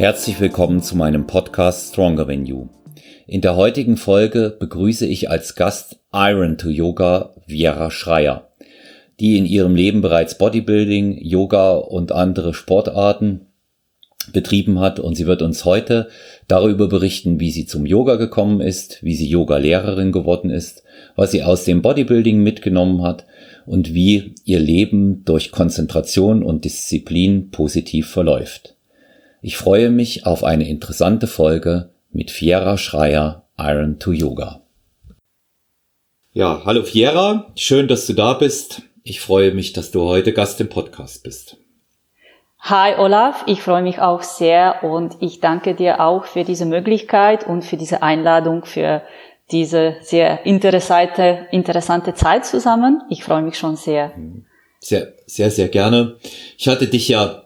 [0.00, 2.68] Herzlich willkommen zu meinem Podcast Stronger Than You.
[3.26, 8.48] In der heutigen Folge begrüße ich als Gast Iron to Yoga Viera Schreier,
[9.20, 13.48] die in ihrem Leben bereits Bodybuilding, Yoga und andere Sportarten
[14.32, 16.08] betrieben hat und sie wird uns heute
[16.48, 20.82] darüber berichten, wie sie zum Yoga gekommen ist, wie sie Yoga-Lehrerin geworden ist,
[21.14, 23.26] was sie aus dem Bodybuilding mitgenommen hat
[23.66, 28.76] und wie ihr Leben durch Konzentration und Disziplin positiv verläuft.
[29.42, 34.60] Ich freue mich auf eine interessante Folge mit Fiera Schreier Iron to Yoga.
[36.32, 38.82] Ja, hallo Fiera, schön, dass du da bist.
[39.02, 41.56] Ich freue mich, dass du heute Gast im Podcast bist.
[42.58, 47.46] Hi Olaf, ich freue mich auch sehr und ich danke dir auch für diese Möglichkeit
[47.46, 49.00] und für diese Einladung für
[49.50, 53.00] diese sehr interessante, interessante Zeit zusammen.
[53.08, 54.12] Ich freue mich schon sehr.
[54.80, 56.16] Sehr, sehr, sehr gerne.
[56.58, 57.44] Ich hatte dich ja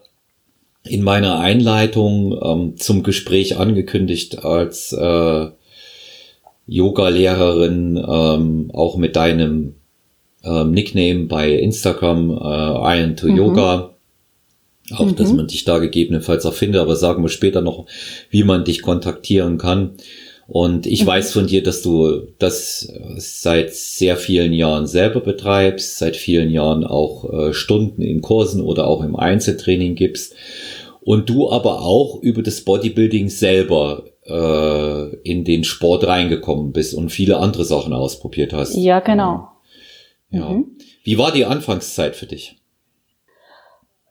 [0.85, 5.47] in meiner Einleitung ähm, zum Gespräch angekündigt als äh,
[6.67, 9.75] Yoga-Lehrerin, ähm, auch mit deinem
[10.43, 13.35] ähm, Nickname bei Instagram, äh, Iron to mhm.
[13.35, 13.91] Yoga.
[14.91, 15.15] Auch, mhm.
[15.15, 17.87] dass man dich da gegebenenfalls auch findet, aber sagen wir später noch,
[18.29, 19.91] wie man dich kontaktieren kann.
[20.47, 21.07] Und ich mhm.
[21.07, 26.83] weiß von dir, dass du das seit sehr vielen Jahren selber betreibst, seit vielen Jahren
[26.83, 30.35] auch äh, Stunden in Kursen oder auch im Einzeltraining gibst.
[31.01, 37.09] Und du aber auch über das Bodybuilding selber äh, in den Sport reingekommen bist und
[37.09, 38.75] viele andere Sachen ausprobiert hast.
[38.75, 39.47] Ja, genau.
[40.29, 40.49] Ja.
[40.49, 40.77] Mhm.
[41.03, 42.57] Wie war die Anfangszeit für dich?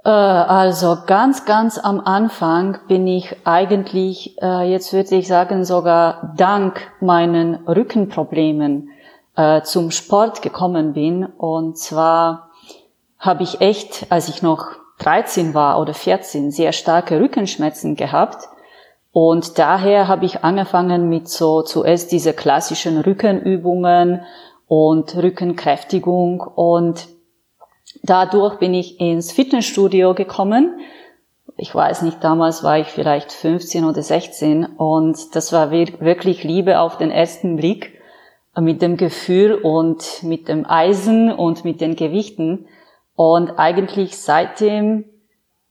[0.05, 6.35] Äh, also ganz, ganz am Anfang bin ich eigentlich, äh, jetzt würde ich sagen, sogar
[6.37, 8.91] dank meinen Rückenproblemen
[9.37, 11.25] äh, zum Sport gekommen bin.
[11.25, 12.51] Und zwar
[13.19, 14.67] habe ich echt, als ich noch
[14.99, 18.48] 13 war oder 14, sehr starke Rückenschmerzen gehabt.
[19.13, 24.23] Und daher habe ich angefangen mit so zuerst diese klassischen Rückenübungen
[24.67, 27.07] und Rückenkräftigung und
[28.03, 30.81] dadurch bin ich ins Fitnessstudio gekommen.
[31.57, 36.81] Ich weiß nicht, damals war ich vielleicht 15 oder 16 und das war wirklich Liebe
[36.81, 38.01] auf den ersten Blick
[38.61, 42.67] mit dem Gefühl und mit dem Eisen und mit den Gewichten.
[43.15, 45.05] Und eigentlich seitdem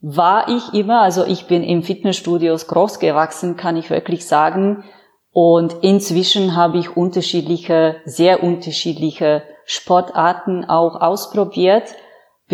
[0.00, 4.84] war ich immer, also ich bin im Fitnessstudios groß gewachsen, kann ich wirklich sagen.
[5.32, 11.94] Und inzwischen habe ich unterschiedliche, sehr unterschiedliche Sportarten auch ausprobiert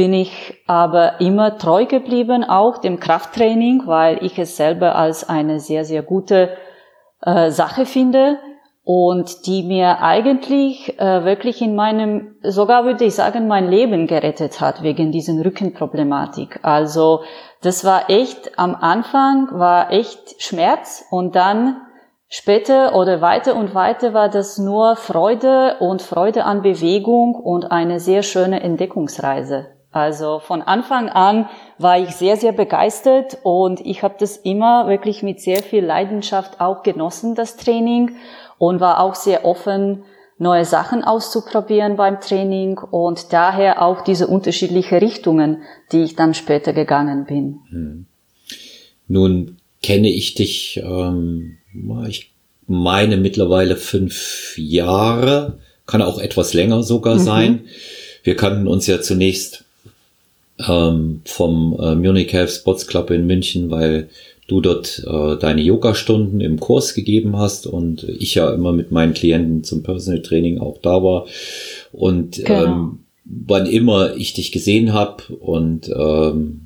[0.00, 5.60] bin ich aber immer treu geblieben, auch dem Krafttraining, weil ich es selber als eine
[5.60, 6.56] sehr, sehr gute
[7.20, 8.38] äh, Sache finde
[8.82, 14.62] und die mir eigentlich äh, wirklich in meinem, sogar würde ich sagen, mein Leben gerettet
[14.62, 16.60] hat wegen diesen Rückenproblematik.
[16.62, 17.20] Also
[17.60, 21.76] das war echt, am Anfang war echt Schmerz und dann
[22.32, 27.98] Später oder weiter und weiter war das nur Freude und Freude an Bewegung und eine
[27.98, 29.79] sehr schöne Entdeckungsreise.
[29.92, 35.22] Also von Anfang an war ich sehr, sehr begeistert und ich habe das immer wirklich
[35.22, 38.12] mit sehr viel Leidenschaft auch genossen, das Training,
[38.58, 40.04] und war auch sehr offen,
[40.38, 45.62] neue Sachen auszuprobieren beim Training und daher auch diese unterschiedlichen Richtungen,
[45.92, 47.58] die ich dann später gegangen bin.
[47.70, 48.06] Hm.
[49.08, 51.58] Nun kenne ich dich, ähm,
[52.08, 52.32] ich
[52.66, 57.20] meine mittlerweile fünf Jahre, kann auch etwas länger sogar mhm.
[57.20, 57.64] sein.
[58.22, 59.64] Wir kannten uns ja zunächst
[60.68, 64.08] ähm, vom äh, Munich Health Sports Club in München, weil
[64.46, 69.14] du dort äh, deine Yoga-Stunden im Kurs gegeben hast und ich ja immer mit meinen
[69.14, 71.26] Klienten zum Personal Training auch da war.
[71.92, 72.64] Und genau.
[72.64, 76.62] ähm, wann immer ich dich gesehen habe und ähm,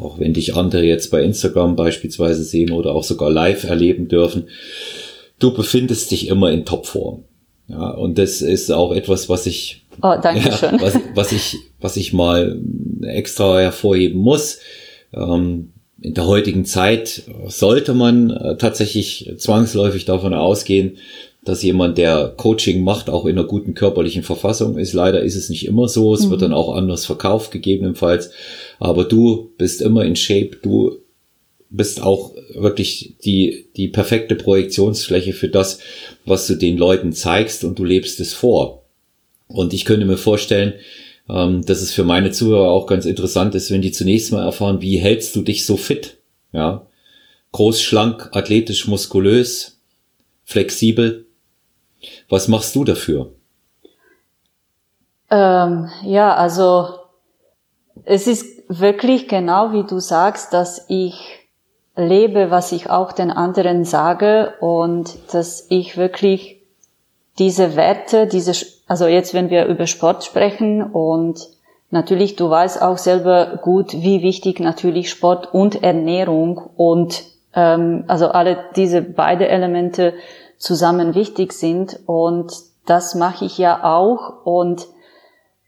[0.00, 4.44] auch wenn dich andere jetzt bei Instagram beispielsweise sehen oder auch sogar live erleben dürfen,
[5.38, 7.24] du befindest dich immer in Topform.
[7.68, 10.74] Ja, und das ist auch etwas, was ich Oh, danke schön.
[10.74, 12.60] Ja, was, was, ich, was ich mal
[13.02, 14.60] extra hervorheben muss.
[15.12, 20.98] Ähm, in der heutigen Zeit sollte man äh, tatsächlich zwangsläufig davon ausgehen,
[21.44, 24.92] dass jemand, der Coaching macht, auch in einer guten körperlichen Verfassung ist.
[24.92, 26.12] Leider ist es nicht immer so.
[26.12, 26.30] Es mhm.
[26.30, 28.30] wird dann auch anders verkauft, gegebenenfalls.
[28.78, 30.58] Aber du bist immer in Shape.
[30.62, 30.98] Du
[31.70, 35.78] bist auch wirklich die, die perfekte Projektionsfläche für das,
[36.24, 38.77] was du den Leuten zeigst und du lebst es vor.
[39.48, 40.74] Und ich könnte mir vorstellen,
[41.28, 44.80] ähm, dass es für meine Zuhörer auch ganz interessant ist, wenn die zunächst mal erfahren,
[44.80, 46.18] wie hältst du dich so fit?
[46.52, 46.86] Ja,
[47.52, 49.80] groß, schlank, athletisch, muskulös,
[50.44, 51.26] flexibel.
[52.28, 53.32] Was machst du dafür?
[55.30, 56.94] Ähm, ja, also
[58.04, 61.48] es ist wirklich genau wie du sagst, dass ich
[61.96, 66.62] lebe, was ich auch den anderen sage und dass ich wirklich
[67.38, 68.52] diese Werte, diese,
[68.88, 71.46] also jetzt, wenn wir über Sport sprechen und
[71.90, 77.22] natürlich, du weißt auch selber gut, wie wichtig natürlich Sport und Ernährung und
[77.54, 80.14] ähm, also alle diese beide Elemente
[80.56, 82.52] zusammen wichtig sind und
[82.86, 84.86] das mache ich ja auch und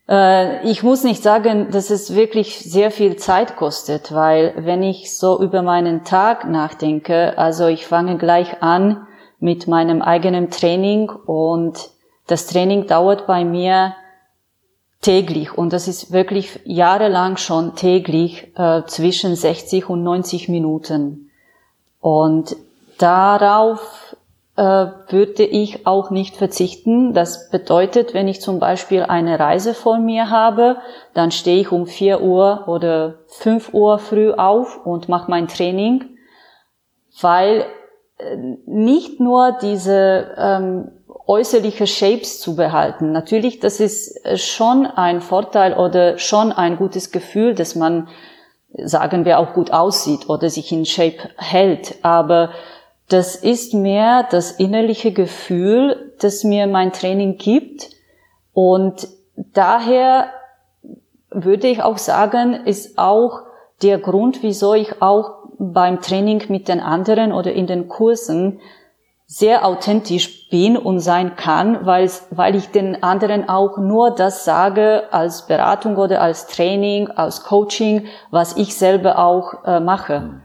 [0.08, 5.16] äh, ich muss nicht sagen, dass es wirklich sehr viel Zeit kostet, weil wenn ich
[5.16, 9.06] so über meinen Tag nachdenke, also ich fange gleich an
[9.38, 11.90] mit meinem eigenen Training und
[12.30, 13.94] das Training dauert bei mir
[15.00, 21.30] täglich und das ist wirklich jahrelang schon täglich äh, zwischen 60 und 90 Minuten.
[22.00, 22.56] Und
[22.98, 24.16] darauf
[24.56, 24.62] äh,
[25.08, 27.14] würde ich auch nicht verzichten.
[27.14, 30.76] Das bedeutet, wenn ich zum Beispiel eine Reise vor mir habe,
[31.14, 36.04] dann stehe ich um 4 Uhr oder 5 Uhr früh auf und mache mein Training,
[37.22, 37.64] weil
[38.18, 38.36] äh,
[38.66, 40.90] nicht nur diese ähm,
[41.30, 43.12] äußerliche Shapes zu behalten.
[43.12, 48.08] Natürlich, das ist äh, schon ein Vorteil oder schon ein gutes Gefühl, dass man
[48.72, 51.96] sagen wir auch gut aussieht oder sich in Shape hält.
[52.02, 52.50] Aber
[53.08, 57.90] das ist mehr das innerliche Gefühl, das mir mein Training gibt.
[58.52, 60.30] Und daher
[61.30, 63.42] würde ich auch sagen, ist auch
[63.82, 68.60] der Grund, wieso ich auch beim Training mit den anderen oder in den Kursen
[69.32, 75.04] sehr authentisch bin und sein kann, weil, weil ich den anderen auch nur das sage
[75.12, 80.40] als Beratung oder als Training, als Coaching, was ich selber auch äh, mache.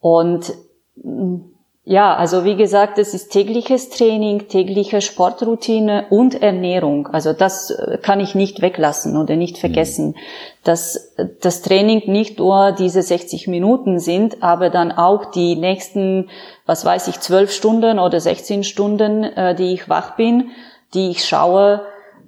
[0.00, 0.50] Und
[0.94, 1.40] mm,
[1.84, 7.08] ja, also wie gesagt, es ist tägliches Training, tägliche Sportroutine und Ernährung.
[7.08, 10.14] Also das äh, kann ich nicht weglassen oder nicht vergessen, mhm.
[10.62, 16.30] dass das Training nicht nur diese 60 Minuten sind, aber dann auch die nächsten,
[16.66, 20.50] was weiß ich, 12 Stunden oder 16 Stunden, äh, die ich wach bin,
[20.94, 21.80] die ich schaue,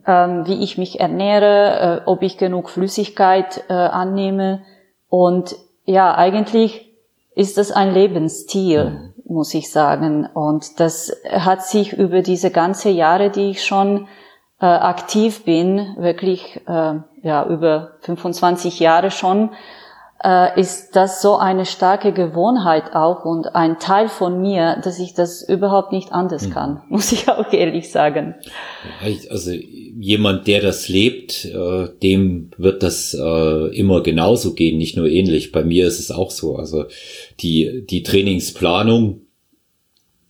[0.05, 4.65] ähm, wie ich mich ernähre, äh, ob ich genug Flüssigkeit annehme.
[5.09, 5.55] Und
[5.85, 6.91] ja, eigentlich
[7.37, 8.85] ist das ein Lebensstil.
[8.91, 10.27] Mhm muss ich sagen.
[10.27, 14.09] Und das hat sich über diese ganze Jahre, die ich schon
[14.61, 19.51] äh, aktiv bin, wirklich äh, ja über 25 Jahre schon,
[20.57, 25.47] ist das so eine starke Gewohnheit auch und ein Teil von mir, dass ich das
[25.47, 26.51] überhaupt nicht anders mhm.
[26.51, 28.35] kann, muss ich auch ehrlich sagen.
[29.29, 29.53] Also
[29.97, 35.53] jemand, der das lebt, äh, dem wird das äh, immer genauso gehen, nicht nur ähnlich.
[35.53, 36.57] Bei mir ist es auch so.
[36.57, 36.87] Also
[37.41, 39.21] die, die Trainingsplanung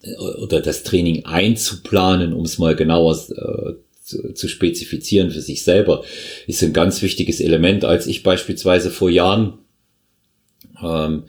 [0.03, 3.73] äh, oder das Training einzuplanen, um es mal genauer äh,
[4.03, 6.05] zu, zu spezifizieren für sich selber,
[6.47, 7.85] ist ein ganz wichtiges Element.
[7.85, 9.59] Als ich beispielsweise vor Jahren
[10.83, 11.25] ähm,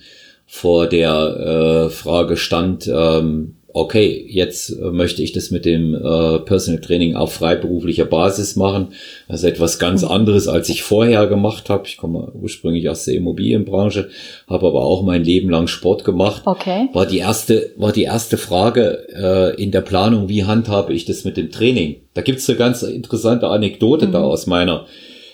[0.46, 6.40] vor der äh, Frage stand, ähm, okay, jetzt äh, möchte ich das mit dem äh,
[6.40, 8.94] Personal Training auf freiberuflicher Basis machen.
[9.28, 10.12] Ist etwas ganz mhm.
[10.12, 11.86] anderes, als ich vorher gemacht habe.
[11.86, 14.10] Ich komme ursprünglich aus der Immobilienbranche,
[14.48, 16.44] habe aber auch mein Leben lang Sport gemacht.
[16.46, 16.88] Okay.
[16.94, 21.26] War die erste, war die erste Frage äh, in der Planung, wie handhabe ich das
[21.26, 21.98] mit dem Training?
[22.14, 24.14] Da gibt's eine ganz interessante Anekdote mhm.
[24.14, 24.86] da aus meiner,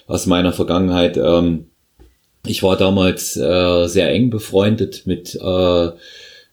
[0.07, 1.15] aus meiner Vergangenheit.
[1.15, 1.67] Ähm,
[2.45, 5.89] ich war damals äh, sehr eng befreundet mit äh,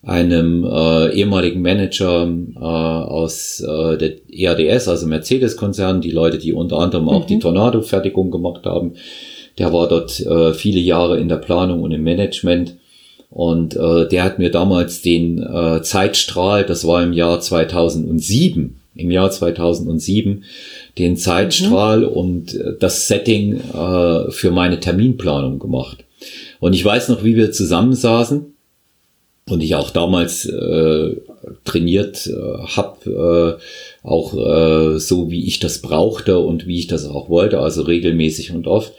[0.03, 6.79] einem äh, ehemaligen Manager äh, aus äh, der EADS, also Mercedes-Konzern, die Leute, die unter
[6.79, 7.11] anderem mhm.
[7.11, 7.41] auch die mhm.
[7.41, 8.95] Tornado-Fertigung gemacht haben.
[9.59, 12.77] Der war dort äh, viele Jahre in der Planung und im Management.
[13.31, 19.11] Und äh, der hat mir damals den äh, Zeitstrahl, das war im Jahr 2007, im
[19.11, 20.45] Jahr 2007,
[20.99, 22.09] den Zeitstrahl mhm.
[22.09, 26.05] und äh, das Setting äh, für meine Terminplanung gemacht.
[26.61, 28.55] Und ich weiß noch, wie wir zusammensaßen
[29.49, 31.17] und ich auch damals äh,
[31.65, 33.59] trainiert äh, habe,
[34.03, 37.83] äh, auch äh, so wie ich das brauchte und wie ich das auch wollte, also
[37.83, 38.93] regelmäßig und oft.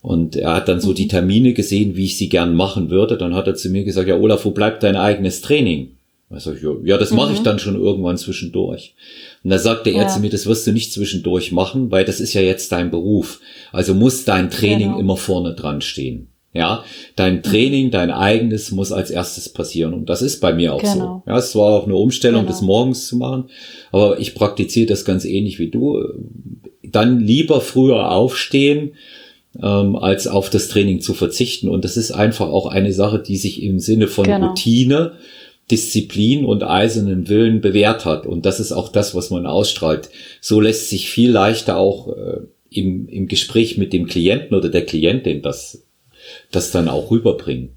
[0.00, 3.16] Und er hat dann so die Termine gesehen, wie ich sie gern machen würde.
[3.16, 5.93] Dann hat er zu mir gesagt, ja Olaf, wo bleibt dein eigenes Training?
[6.34, 7.44] Also, ja, das mache ich mhm.
[7.44, 8.94] dann schon irgendwann zwischendurch.
[9.42, 10.02] Und da sagte ja.
[10.02, 12.90] er zu mir, das wirst du nicht zwischendurch machen, weil das ist ja jetzt dein
[12.90, 13.40] Beruf.
[13.72, 15.00] Also muss dein Training genau.
[15.00, 16.28] immer vorne dran stehen.
[16.52, 16.84] Ja,
[17.16, 19.92] dein Training, dein eigenes muss als erstes passieren.
[19.92, 21.22] Und das ist bei mir auch genau.
[21.26, 21.30] so.
[21.30, 22.52] Ja, es war auch eine Umstellung, genau.
[22.52, 23.46] das morgens zu machen.
[23.90, 26.00] Aber ich praktiziere das ganz ähnlich wie du.
[26.84, 28.92] Dann lieber früher aufstehen,
[29.60, 31.68] ähm, als auf das Training zu verzichten.
[31.68, 34.48] Und das ist einfach auch eine Sache, die sich im Sinne von genau.
[34.48, 35.12] Routine,
[35.70, 38.26] Disziplin und eisernen Willen bewährt hat.
[38.26, 40.10] Und das ist auch das, was man ausstrahlt.
[40.40, 42.40] So lässt sich viel leichter auch äh,
[42.70, 45.84] im, im Gespräch mit dem Klienten oder der Klientin das
[46.50, 47.76] das dann auch rüberbringen.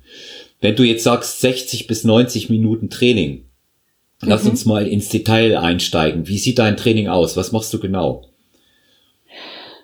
[0.61, 3.45] Wenn du jetzt sagst 60 bis 90 Minuten Training,
[4.21, 4.51] lass mhm.
[4.51, 6.27] uns mal ins Detail einsteigen.
[6.27, 7.37] Wie sieht dein Training aus?
[7.37, 8.25] Was machst du genau?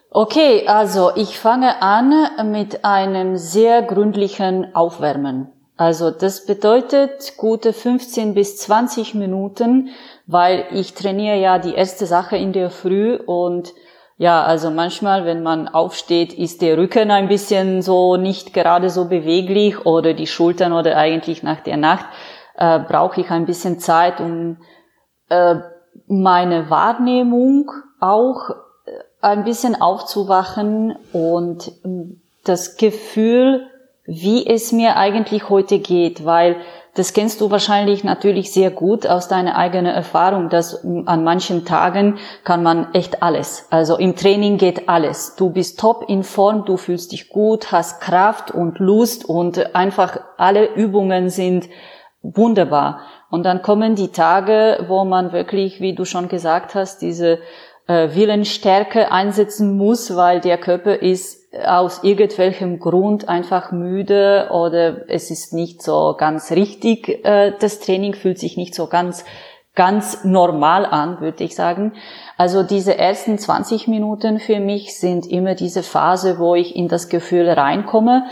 [0.10, 5.48] Okay, also ich fange an mit einem sehr gründlichen Aufwärmen.
[5.84, 9.90] Also das bedeutet gute 15 bis 20 Minuten,
[10.26, 13.74] weil ich trainiere ja die erste Sache in der Früh und
[14.16, 19.10] ja, also manchmal, wenn man aufsteht, ist der Rücken ein bisschen so nicht gerade so
[19.10, 22.06] beweglich oder die Schultern oder eigentlich nach der Nacht
[22.56, 24.60] äh, brauche ich ein bisschen Zeit, um
[25.28, 25.56] äh,
[26.08, 28.52] meine Wahrnehmung auch
[28.86, 33.68] äh, ein bisschen aufzuwachen und ähm, das Gefühl,
[34.06, 36.58] wie es mir eigentlich heute geht, weil
[36.96, 42.20] das kennst du wahrscheinlich natürlich sehr gut aus deiner eigenen Erfahrung, dass an manchen Tagen
[42.44, 43.66] kann man echt alles.
[43.72, 45.36] Also im Training geht alles.
[45.36, 50.20] Du bist top in Form, du fühlst dich gut, hast Kraft und Lust und einfach
[50.38, 51.68] alle Übungen sind
[52.22, 53.00] wunderbar.
[53.32, 57.40] Und dann kommen die Tage, wo man wirklich, wie du schon gesagt hast, diese
[57.88, 65.30] äh, Willensstärke einsetzen muss, weil der Körper ist aus irgendwelchem Grund einfach müde oder es
[65.30, 69.24] ist nicht so ganz richtig, äh, das Training fühlt sich nicht so ganz
[69.76, 71.94] ganz normal an, würde ich sagen.
[72.38, 77.10] Also diese ersten 20 Minuten für mich sind immer diese Phase, wo ich in das
[77.10, 78.26] Gefühl reinkomme.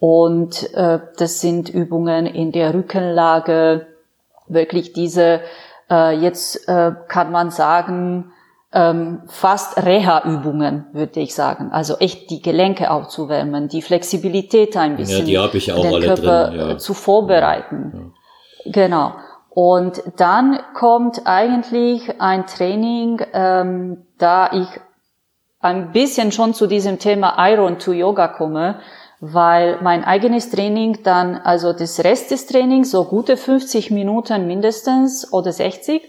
[0.00, 3.86] Und äh, das sind Übungen in der Rückenlage,
[4.48, 5.42] wirklich diese,
[5.88, 8.32] äh, jetzt kann man sagen,
[8.72, 11.70] ähm, fast Reha-Übungen, würde ich sagen.
[11.72, 16.06] Also echt die Gelenke aufzuwärmen, die Flexibilität ein bisschen ja, die ich auch den alle
[16.06, 16.78] Körper drin, ja.
[16.78, 18.12] zu vorbereiten.
[18.64, 18.72] Ja.
[18.72, 19.12] Genau.
[19.50, 24.68] Und dann kommt eigentlich ein Training, ähm, da ich
[25.58, 28.78] ein bisschen schon zu diesem Thema Iron to Yoga komme,
[29.20, 35.30] weil mein eigenes Training dann, also das Rest des Trainings, so gute 50 Minuten mindestens
[35.32, 36.02] oder 60,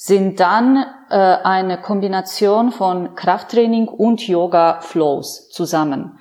[0.00, 6.20] sind dann äh, eine Kombination von Krafttraining und Yoga Flows zusammen.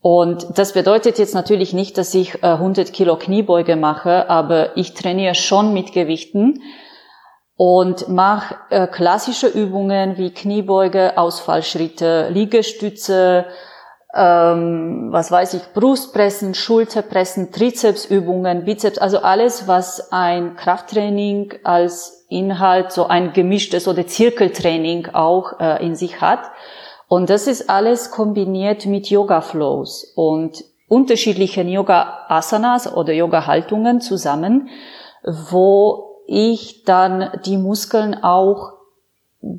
[0.00, 4.94] Und das bedeutet jetzt natürlich nicht, dass ich äh, 100 Kilo Kniebeuge mache, aber ich
[4.94, 6.62] trainiere schon mit Gewichten
[7.56, 13.44] und mache äh, klassische Übungen wie Kniebeuge, Ausfallschritte, Liegestütze,
[14.14, 22.92] ähm, was weiß ich, Brustpressen, Schulterpressen, Trizepsübungen, Bizeps, also alles, was ein Krafttraining als Inhalt
[22.92, 26.40] so ein gemischtes oder Zirkeltraining auch äh, in sich hat.
[27.08, 34.68] Und das ist alles kombiniert mit Yoga-Flows und unterschiedlichen Yoga-Asanas oder Yoga-Haltungen zusammen,
[35.22, 38.73] wo ich dann die Muskeln auch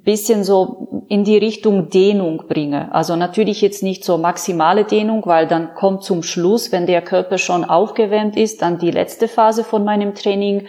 [0.04, 2.94] bisschen so in die Richtung Dehnung bringe.
[2.94, 7.38] Also natürlich jetzt nicht so maximale Dehnung, weil dann kommt zum Schluss, wenn der Körper
[7.38, 10.68] schon aufgewärmt ist, dann die letzte Phase von meinem Training,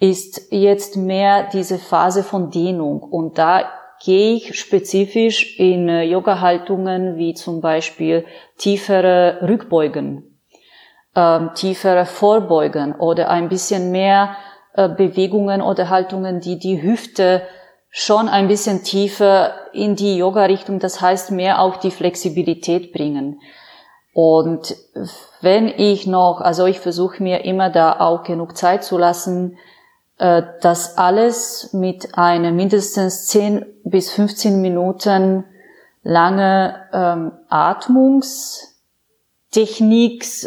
[0.00, 3.00] ist jetzt mehr diese Phase von Dehnung.
[3.00, 3.64] Und da
[4.04, 8.24] gehe ich spezifisch in äh, Yoga-Haltungen wie zum Beispiel
[8.58, 10.40] tiefere Rückbeugen,
[11.16, 14.36] ähm, tiefere Vorbeugen oder ein bisschen mehr
[14.74, 17.42] äh, Bewegungen oder Haltungen, die die Hüfte
[17.96, 23.40] schon ein bisschen tiefer in die Yoga-Richtung, das heißt mehr auch die Flexibilität bringen.
[24.12, 24.74] Und
[25.40, 29.58] wenn ich noch, also ich versuche mir immer da auch genug Zeit zu lassen,
[30.18, 35.44] äh, das alles mit einer mindestens 10 bis 15 Minuten
[36.02, 37.30] lange ähm,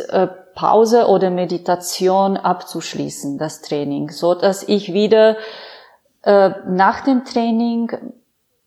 [0.09, 0.27] äh,
[1.07, 5.37] oder Meditation abzuschließen, das Training, so dass ich wieder
[6.27, 7.89] äh, nach dem Training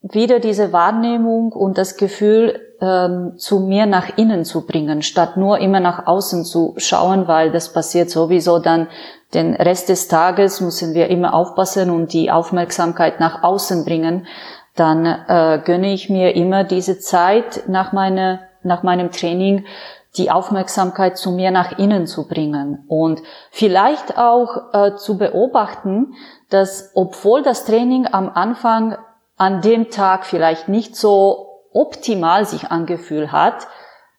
[0.01, 5.59] wieder diese Wahrnehmung und das Gefühl ähm, zu mir nach innen zu bringen, statt nur
[5.59, 8.89] immer nach außen zu schauen, weil das passiert sowieso dann
[9.35, 14.27] den Rest des Tages müssen wir immer aufpassen und die Aufmerksamkeit nach außen bringen.
[14.75, 19.67] Dann äh, gönne ich mir immer diese Zeit nach, meine, nach meinem Training,
[20.17, 26.15] die Aufmerksamkeit zu mir nach innen zu bringen und vielleicht auch äh, zu beobachten,
[26.49, 28.97] dass obwohl das Training am Anfang
[29.37, 33.69] an dem Tag vielleicht nicht so optimal sich angefühlt hat,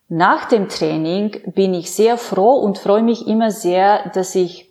[0.07, 4.70] nach dem Training bin ich sehr froh und freue mich immer sehr, dass ich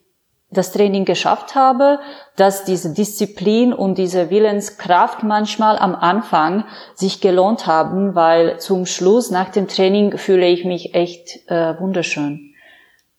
[0.50, 2.00] das Training geschafft habe,
[2.36, 6.64] dass diese Disziplin und diese Willenskraft manchmal am Anfang
[6.94, 12.54] sich gelohnt haben, weil zum Schluss nach dem Training fühle ich mich echt äh, wunderschön.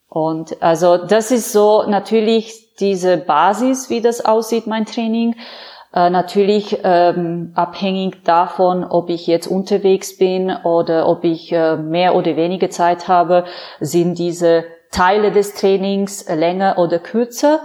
[0.10, 5.36] Und also das ist so natürlich diese Basis, wie das aussieht, mein Training.
[5.94, 12.16] Äh, natürlich ähm, abhängig davon, ob ich jetzt unterwegs bin oder ob ich äh, mehr
[12.16, 13.46] oder weniger Zeit habe,
[13.80, 17.62] sind diese Teile des Trainings länger oder kürzer.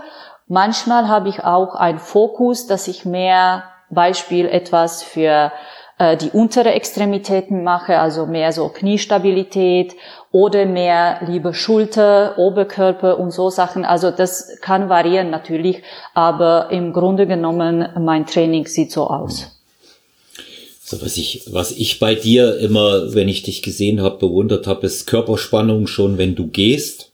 [0.48, 5.52] Manchmal habe ich auch einen Fokus, dass ich mehr Beispiel etwas für
[5.98, 9.94] äh, die untere Extremitäten mache, also mehr so Kniestabilität
[10.30, 13.84] oder mehr lieber Schulter, Oberkörper und so Sachen.
[13.84, 15.82] Also das kann variieren natürlich,
[16.14, 19.52] aber im Grunde genommen mein Training sieht so aus.
[20.84, 24.86] So, was ich, was ich bei dir immer, wenn ich dich gesehen habe, bewundert habe,
[24.86, 27.10] ist Körperspannung schon, wenn du gehst.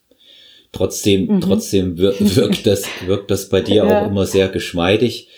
[0.72, 1.40] Trotzdem, mhm.
[1.40, 4.02] trotzdem wirkt das, wirkt das bei dir ja.
[4.02, 5.28] auch immer sehr geschmeidig.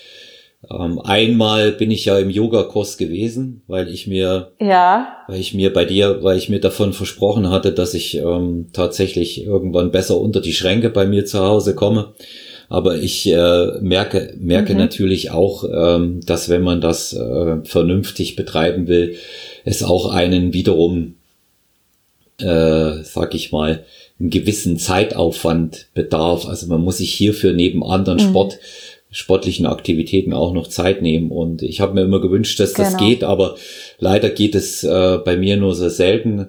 [0.71, 5.09] Ähm, einmal bin ich ja im Yogakurs gewesen, weil ich mir, ja.
[5.29, 9.45] weil ich mir bei dir, weil ich mir davon versprochen hatte, dass ich ähm, tatsächlich
[9.45, 12.15] irgendwann besser unter die Schränke bei mir zu Hause komme.
[12.69, 14.79] Aber ich äh, merke, merke mhm.
[14.79, 19.17] natürlich auch, ähm, dass wenn man das äh, vernünftig betreiben will,
[19.65, 21.17] es auch einen wiederum,
[22.39, 23.85] äh, sag ich mal,
[24.21, 26.47] einen gewissen Zeitaufwand bedarf.
[26.47, 28.29] Also man muss sich hierfür neben anderen mhm.
[28.31, 28.59] Sport
[29.15, 31.31] sportlichen Aktivitäten auch noch Zeit nehmen.
[31.31, 32.91] Und ich habe mir immer gewünscht, dass genau.
[32.91, 33.55] das geht, aber
[33.99, 36.49] leider geht es äh, bei mir nur sehr selten.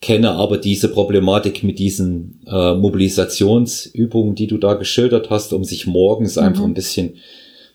[0.00, 5.86] Kenne aber diese Problematik mit diesen äh, Mobilisationsübungen, die du da geschildert hast, um sich
[5.86, 6.42] morgens mhm.
[6.42, 7.16] einfach ein bisschen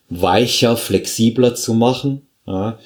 [0.10, 2.24] weicher, flexibler zu machen.
[2.48, 2.80] Ja.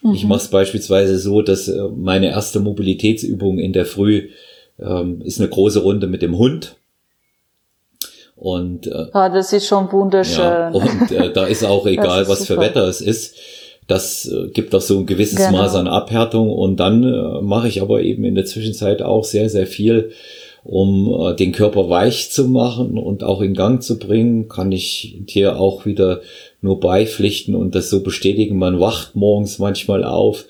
[0.00, 0.14] Mhm.
[0.14, 4.30] Ich mache es beispielsweise so, dass äh, meine erste Mobilitätsübung in der Früh
[4.78, 6.76] ähm, ist eine große Runde mit dem Hund.
[8.36, 10.44] Und äh, ah, das ist schon wunderschön.
[10.44, 12.54] Ja, und äh, da ist auch egal, ist was super.
[12.54, 13.36] für Wetter es ist.
[13.86, 15.58] Das äh, gibt auch so ein gewisses genau.
[15.58, 16.50] Maß an Abhärtung.
[16.50, 20.10] Und dann äh, mache ich aber eben in der Zwischenzeit auch sehr, sehr viel,
[20.64, 24.48] um äh, den Körper weich zu machen und auch in Gang zu bringen.
[24.48, 26.20] Kann ich dir auch wieder
[26.60, 28.58] nur beipflichten und das so bestätigen.
[28.58, 30.44] Man wacht morgens manchmal auf.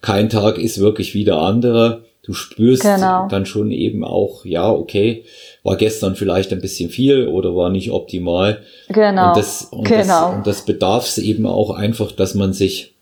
[0.00, 2.04] Kein Tag ist wirklich wie der andere.
[2.24, 3.26] Du spürst genau.
[3.28, 5.24] dann schon eben auch, ja, okay,
[5.64, 8.62] war gestern vielleicht ein bisschen viel oder war nicht optimal.
[8.88, 9.28] Genau.
[9.28, 10.28] Und das, und genau.
[10.28, 12.94] das, und das bedarf es eben auch einfach, dass man sich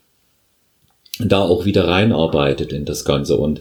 [1.19, 3.61] da auch wieder reinarbeitet in das Ganze und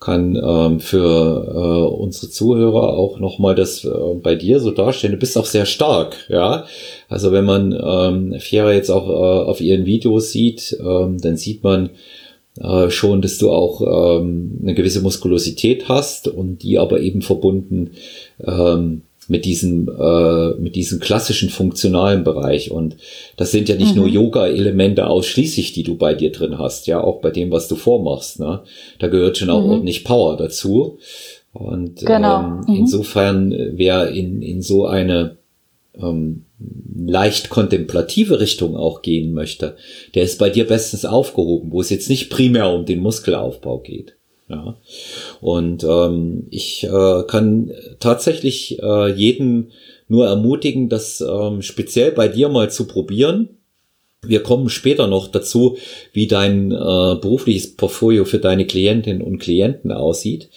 [0.00, 5.12] kann ähm, für äh, unsere Zuhörer auch nochmal das äh, bei dir so darstellen.
[5.12, 6.64] Du bist auch sehr stark, ja.
[7.08, 11.62] Also wenn man ähm, Fiera jetzt auch äh, auf ihren Videos sieht, ähm, dann sieht
[11.62, 11.90] man,
[12.60, 17.92] äh, schon, dass du auch ähm, eine gewisse Muskulosität hast und die aber eben verbunden
[18.44, 22.96] ähm, mit diesem äh, mit diesem klassischen funktionalen Bereich und
[23.36, 24.02] das sind ja nicht mhm.
[24.02, 27.76] nur Yoga-Elemente ausschließlich, die du bei dir drin hast, ja auch bei dem, was du
[27.76, 28.40] vormachst.
[28.40, 28.60] Ne?
[28.98, 29.70] Da gehört schon auch mhm.
[29.70, 30.98] ordentlich Power dazu
[31.52, 32.40] und genau.
[32.40, 32.74] ähm, mhm.
[32.74, 35.39] insofern wer in in so eine
[35.98, 36.44] ähm,
[37.06, 39.76] leicht kontemplative Richtung auch gehen möchte,
[40.14, 44.16] der ist bei dir bestens aufgehoben, wo es jetzt nicht primär um den Muskelaufbau geht.
[44.48, 44.76] Ja.
[45.40, 49.70] Und ähm, ich äh, kann tatsächlich äh, jeden
[50.08, 53.50] nur ermutigen, das ähm, speziell bei dir mal zu probieren.
[54.22, 55.78] Wir kommen später noch dazu,
[56.12, 60.50] wie dein äh, berufliches Portfolio für deine Klientinnen und Klienten aussieht.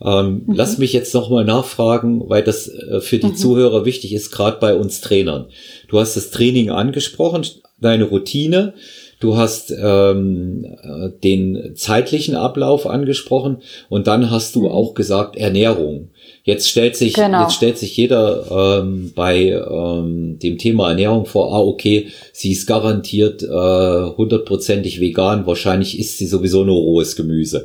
[0.00, 0.54] Ähm, mhm.
[0.54, 3.36] Lass mich jetzt nochmal nachfragen, weil das äh, für die mhm.
[3.36, 5.46] Zuhörer wichtig ist, gerade bei uns Trainern.
[5.88, 7.46] Du hast das Training angesprochen,
[7.80, 8.74] deine Routine.
[9.18, 14.68] Du hast ähm, äh, den zeitlichen Ablauf angesprochen und dann hast du mhm.
[14.68, 16.10] auch gesagt Ernährung.
[16.44, 17.42] Jetzt stellt sich genau.
[17.42, 21.54] jetzt stellt sich jeder ähm, bei ähm, dem Thema Ernährung vor.
[21.54, 25.46] Ah, okay, sie ist garantiert äh, hundertprozentig äh, vegan.
[25.46, 27.64] Wahrscheinlich isst sie sowieso nur rohes Gemüse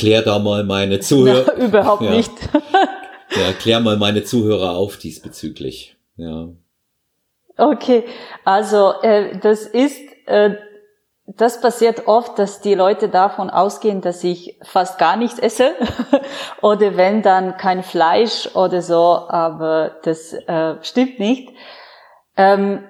[0.00, 1.52] klär da mal meine Zuhörer.
[1.56, 2.10] Na, überhaupt ja.
[2.10, 2.32] nicht.
[3.30, 5.96] ja, klär mal meine Zuhörer auf diesbezüglich.
[6.16, 6.48] Ja.
[7.56, 8.04] Okay,
[8.44, 10.54] also äh, das ist, äh,
[11.26, 15.72] das passiert oft, dass die Leute davon ausgehen, dass ich fast gar nichts esse
[16.62, 21.50] oder wenn dann kein Fleisch oder so, aber das äh, stimmt nicht.
[22.36, 22.82] Ähm,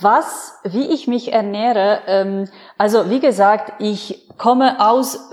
[0.00, 5.30] was, wie ich mich ernähre, ähm, also wie gesagt, ich komme aus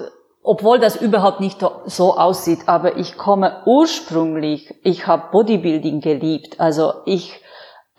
[0.50, 6.60] obwohl das überhaupt nicht so aussieht, aber ich komme ursprünglich, ich habe Bodybuilding geliebt.
[6.60, 7.40] Also ich,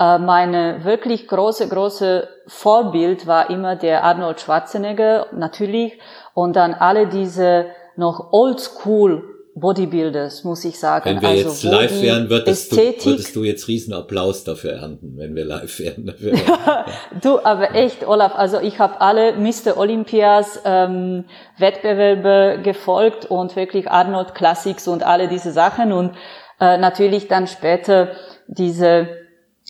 [0.00, 6.00] äh, meine wirklich große, große Vorbild war immer der Arnold Schwarzenegger, natürlich,
[6.34, 11.04] und dann alle diese noch Oldschool Bodybuilders, muss ich sagen.
[11.04, 15.14] Wenn wir also, jetzt live wären, würdest, du, würdest du jetzt riesen Applaus dafür ernten,
[15.16, 16.14] wenn wir live wären.
[17.22, 19.76] du, aber echt, Olaf, also ich habe alle Mr.
[19.76, 21.24] Olympias ähm,
[21.58, 26.12] Wettbewerbe gefolgt und wirklich Arnold Classics und alle diese Sachen und
[26.60, 28.12] äh, natürlich dann später
[28.46, 29.08] diese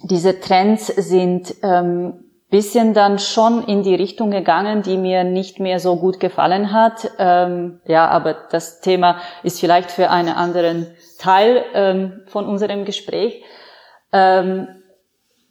[0.02, 5.78] diese Trends sind ähm, bisschen dann schon in die Richtung gegangen, die mir nicht mehr
[5.78, 7.10] so gut gefallen hat.
[7.18, 10.86] Ähm, ja, aber das Thema ist vielleicht für einen anderen
[11.18, 13.42] Teil ähm, von unserem Gespräch.
[14.12, 14.68] Ähm,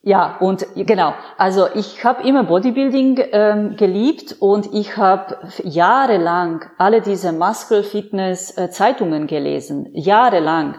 [0.02, 7.02] ja, und genau, also ich habe immer Bodybuilding ähm, geliebt und ich habe jahrelang alle
[7.02, 10.76] diese Muscle Fitness äh, Zeitungen gelesen, jahrelang.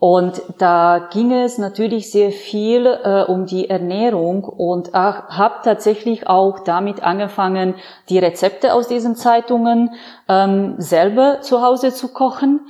[0.00, 6.60] Und da ging es natürlich sehr viel äh, um die Ernährung und habe tatsächlich auch
[6.60, 7.74] damit angefangen,
[8.08, 9.90] die Rezepte aus diesen Zeitungen
[10.28, 12.60] ähm, selber zu Hause zu kochen.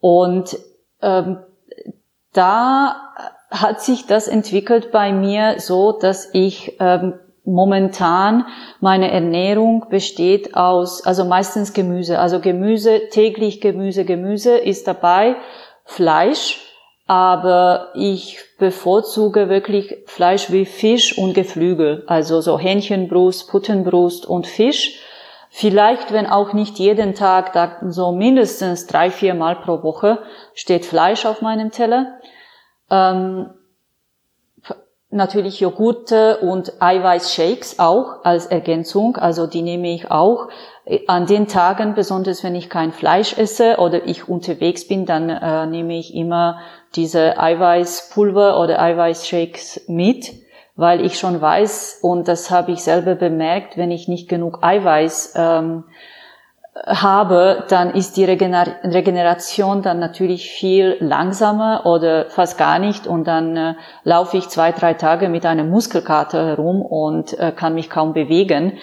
[0.00, 0.58] Und
[1.02, 1.38] ähm,
[2.32, 2.96] da
[3.52, 7.14] hat sich das entwickelt bei mir so, dass ich ähm,
[7.44, 8.46] momentan
[8.80, 15.36] meine Ernährung besteht aus, also meistens Gemüse, also Gemüse, täglich Gemüse, Gemüse ist dabei,
[15.84, 16.71] Fleisch,
[17.12, 24.98] aber ich bevorzuge wirklich Fleisch wie Fisch und Geflügel, also so Hähnchenbrust, Puttenbrust und Fisch.
[25.50, 30.20] Vielleicht, wenn auch nicht jeden Tag, da so mindestens drei, vier Mal pro Woche
[30.54, 32.18] steht Fleisch auf meinem Teller.
[32.90, 33.50] Ähm,
[35.10, 40.48] natürlich Joghurte und Eiweißshakes auch als Ergänzung, also die nehme ich auch
[41.06, 45.66] an den Tagen, besonders wenn ich kein Fleisch esse oder ich unterwegs bin, dann äh,
[45.66, 46.58] nehme ich immer
[46.96, 50.32] diese Eiweißpulver oder Eiweißshakes mit,
[50.74, 55.34] weil ich schon weiß, und das habe ich selber bemerkt, wenn ich nicht genug Eiweiß
[55.36, 55.84] ähm,
[56.86, 63.06] habe, dann ist die Regener Regeneration dann natürlich viel langsamer oder fast gar nicht.
[63.06, 67.74] Und dann äh, laufe ich zwei, drei Tage mit einer Muskelkater herum und äh, kann
[67.74, 68.78] mich kaum bewegen,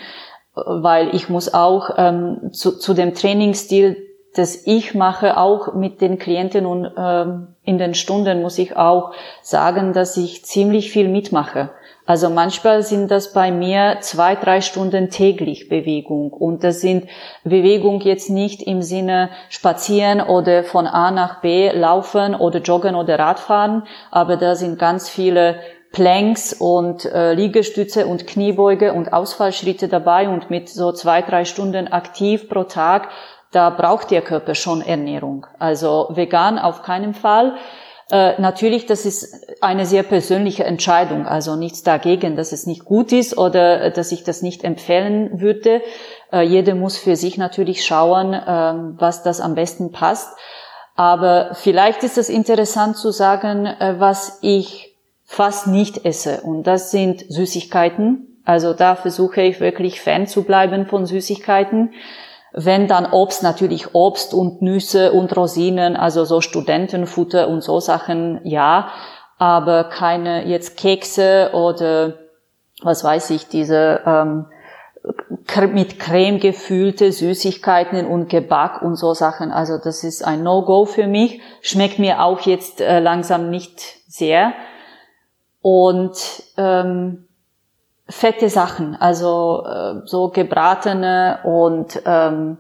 [0.66, 3.98] weil ich muss auch ähm, zu, zu dem Trainingsstil,
[4.36, 9.12] das ich mache, auch mit den Klienten und ähm, in den Stunden muss ich auch
[9.42, 11.72] sagen, dass ich ziemlich viel mitmache.
[12.10, 16.34] Also manchmal sind das bei mir zwei, drei Stunden täglich Bewegung.
[16.34, 17.08] Und das sind
[17.44, 23.20] Bewegung jetzt nicht im Sinne spazieren oder von A nach B laufen oder joggen oder
[23.20, 25.60] Radfahren, aber da sind ganz viele
[25.92, 31.88] Planks und äh, Liegestütze und Kniebeuge und Ausfallschritte dabei und mit so zwei, drei Stunden
[31.88, 33.10] aktiv pro Tag,
[33.52, 35.48] da braucht der Körper schon Ernährung.
[35.58, 37.56] Also vegan auf keinen Fall.
[38.12, 43.12] Äh, natürlich, das ist eine sehr persönliche Entscheidung, also nichts dagegen, dass es nicht gut
[43.12, 45.82] ist oder äh, dass ich das nicht empfehlen würde.
[46.32, 50.36] Äh, jeder muss für sich natürlich schauen, ähm, was das am besten passt.
[50.96, 54.89] Aber vielleicht ist es interessant zu sagen, äh, was ich
[55.32, 56.42] fast nicht esse.
[56.42, 58.42] Und das sind Süßigkeiten.
[58.46, 61.94] Also da versuche ich wirklich Fan zu bleiben von Süßigkeiten.
[62.52, 68.42] Wenn dann Obst, natürlich Obst und Nüsse und Rosinen, also so Studentenfutter und so Sachen,
[68.44, 68.90] ja,
[69.38, 72.16] aber keine jetzt Kekse oder
[72.82, 74.48] was weiß ich, diese ähm,
[75.74, 79.52] mit Creme gefüllte Süßigkeiten und Gebäck und so Sachen.
[79.52, 81.40] Also das ist ein No-Go für mich.
[81.62, 84.54] Schmeckt mir auch jetzt äh, langsam nicht sehr.
[85.62, 86.14] Und
[86.58, 87.28] ähm,
[88.08, 92.58] fette Sachen, also äh, so gebratene und ähm,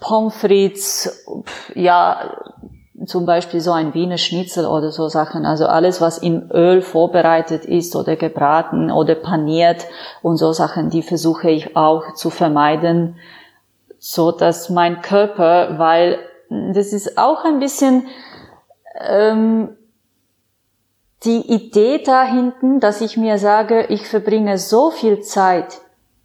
[0.00, 1.26] Pommes frites,
[1.74, 2.36] ja,
[3.04, 7.64] zum Beispiel so ein Wiener Schnitzel oder so Sachen, also alles, was in Öl vorbereitet
[7.64, 9.86] ist oder gebraten oder paniert
[10.22, 13.16] und so Sachen, die versuche ich auch zu vermeiden,
[13.98, 16.18] so dass mein Körper, weil
[16.48, 18.06] das ist auch ein bisschen
[18.98, 19.76] ähm,
[21.24, 25.80] die Idee da hinten, dass ich mir sage, ich verbringe so viel Zeit,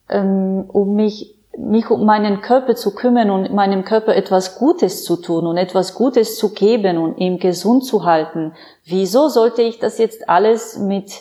[0.10, 5.16] ähm, um mich, mich um meinen Körper zu kümmern und meinem Körper etwas Gutes zu
[5.16, 8.54] tun und etwas Gutes zu geben und ihn gesund zu halten.
[8.86, 11.12] Wieso sollte ich das jetzt alles mit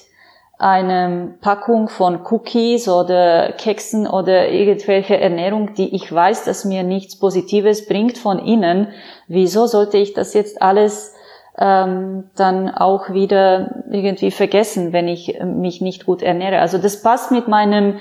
[0.60, 7.16] einer Packung von Cookies oder Keksen oder irgendwelche Ernährung, die ich weiß, dass mir nichts
[7.18, 8.88] Positives bringt von innen,
[9.26, 11.14] wieso sollte ich das jetzt alles
[11.58, 16.60] ähm, dann auch wieder irgendwie vergessen, wenn ich mich nicht gut ernähre.
[16.60, 17.98] Also das passt mit meinem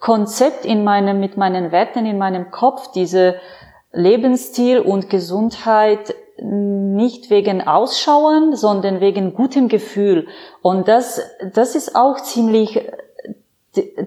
[0.00, 3.36] Konzept in meinem, mit meinen Werten in meinem Kopf, diese
[3.92, 10.26] Lebensstil und Gesundheit nicht wegen Ausschauen, sondern wegen gutem Gefühl.
[10.60, 11.20] Und das,
[11.54, 12.82] das ist auch ziemlich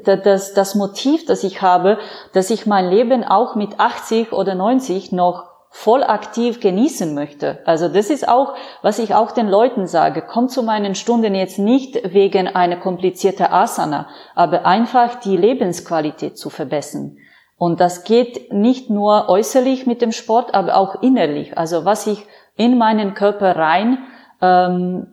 [0.04, 2.00] das, das Motiv, das ich habe,
[2.34, 7.60] dass ich mein Leben auch mit 80 oder 90 noch voll aktiv genießen möchte.
[7.66, 10.22] Also das ist auch, was ich auch den Leuten sage.
[10.22, 16.50] Kommt zu meinen Stunden jetzt nicht wegen einer komplizierten Asana, aber einfach die Lebensqualität zu
[16.50, 17.18] verbessern.
[17.58, 21.58] Und das geht nicht nur äußerlich mit dem Sport, aber auch innerlich.
[21.58, 24.00] Also was ich in meinen Körper rein
[24.42, 25.08] ähm,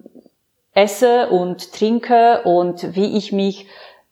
[0.73, 3.67] esse und trinke und wie ich mich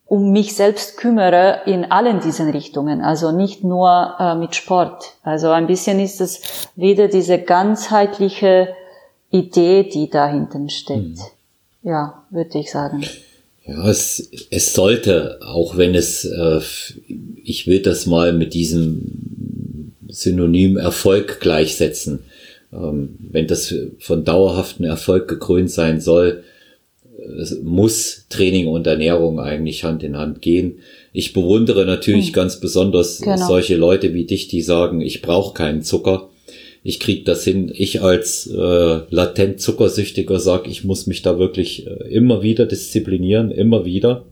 [0.06, 5.14] um mich selbst kümmere in allen diesen Richtungen, also nicht nur äh, mit Sport.
[5.22, 8.68] Also ein bisschen ist es wieder diese ganzheitliche
[9.30, 11.00] Idee, die dahinter steckt.
[11.00, 11.18] Mhm.
[11.82, 13.04] Ja, würde ich sagen.
[13.66, 16.60] Ja, es, es sollte, auch wenn es, äh,
[17.42, 22.24] ich will das mal mit diesem Synonym Erfolg gleichsetzen.
[22.72, 26.44] Ähm, wenn das von dauerhaften Erfolg gekrönt sein soll,
[27.62, 30.81] muss Training und Ernährung eigentlich Hand in Hand gehen.
[31.12, 32.33] Ich bewundere natürlich hm.
[32.33, 33.46] ganz besonders genau.
[33.46, 36.31] solche Leute wie dich, die sagen, ich brauche keinen Zucker.
[36.83, 37.72] Ich krieg das hin.
[37.74, 43.50] Ich als äh, latent Zuckersüchtiger sag, ich muss mich da wirklich äh, immer wieder disziplinieren,
[43.50, 44.24] immer wieder.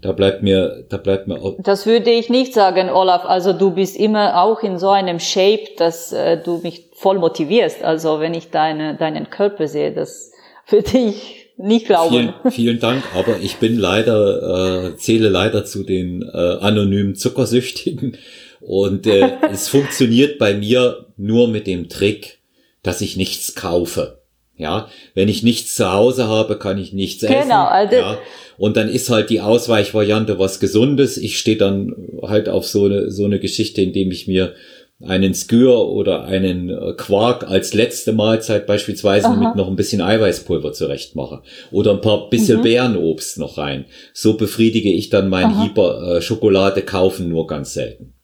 [0.00, 1.42] Da bleibt mir, da bleibt mir.
[1.42, 3.24] Auch das würde ich nicht sagen, Olaf.
[3.24, 7.82] Also du bist immer auch in so einem Shape, dass äh, du mich voll motivierst.
[7.82, 10.32] Also wenn ich deine, deinen Körper sehe, das
[10.68, 12.34] würde ich nicht glauben.
[12.42, 18.16] Vielen, vielen Dank, aber ich bin leider, äh, zähle leider zu den äh, anonymen Zuckersüchtigen
[18.60, 22.38] und äh, es funktioniert bei mir nur mit dem Trick,
[22.82, 24.20] dass ich nichts kaufe.
[24.56, 27.48] Ja, wenn ich nichts zu Hause habe, kann ich nichts genau, essen.
[27.48, 28.18] Genau, also ja.
[28.56, 31.16] Und dann ist halt die Ausweichvariante was Gesundes.
[31.16, 34.54] Ich stehe dann halt auf so eine, so eine Geschichte, indem ich mir
[35.02, 39.36] einen Skür oder einen äh, Quark als letzte Mahlzeit beispielsweise Aha.
[39.36, 41.42] mit noch ein bisschen Eiweißpulver zurecht mache.
[41.72, 42.62] Oder ein paar bisschen mhm.
[42.62, 43.86] Beerenobst noch rein.
[44.12, 45.62] So befriedige ich dann mein.
[45.62, 48.14] Hyper äh, Schokolade kaufen nur ganz selten.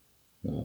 [0.43, 0.63] Ja,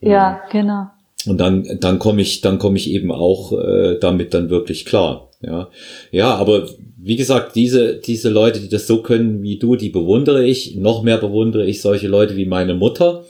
[0.00, 0.86] ja genau.
[1.26, 5.30] Und dann, dann komme ich, dann komme ich eben auch äh, damit dann wirklich klar.
[5.42, 5.70] Ja,
[6.10, 10.44] ja, aber wie gesagt, diese, diese Leute, die das so können wie du, die bewundere
[10.44, 10.76] ich.
[10.76, 13.24] Noch mehr bewundere ich solche Leute wie meine Mutter,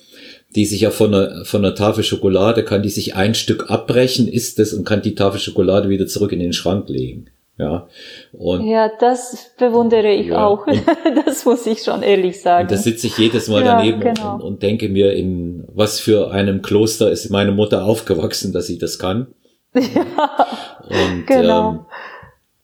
[0.56, 4.26] die sich ja von einer, von einer Tafel Schokolade kann die sich ein Stück abbrechen,
[4.28, 7.26] isst es und kann die Tafel Schokolade wieder zurück in den Schrank legen.
[7.60, 7.88] Ja,
[8.32, 10.66] und, ja das bewundere ich ja, auch.
[11.26, 12.62] das muss ich schon ehrlich sagen.
[12.62, 14.36] Und da sitze ich jedes Mal ja, daneben genau.
[14.36, 18.78] und, und, denke mir, in was für einem Kloster ist meine Mutter aufgewachsen, dass sie
[18.78, 19.28] das kann.
[19.74, 20.46] Ja,
[20.88, 21.70] und, genau.
[21.70, 21.80] Ähm,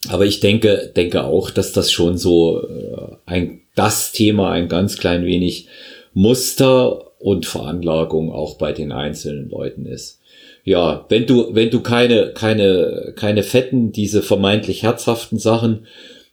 [0.09, 4.97] aber ich denke, denke auch, dass das schon so äh, ein das Thema ein ganz
[4.97, 5.69] klein wenig
[6.15, 10.21] Muster und Veranlagung auch bei den einzelnen Leuten ist.
[10.65, 15.87] Ja, wenn du, wenn du keine, keine, keine fetten, diese vermeintlich herzhaften Sachen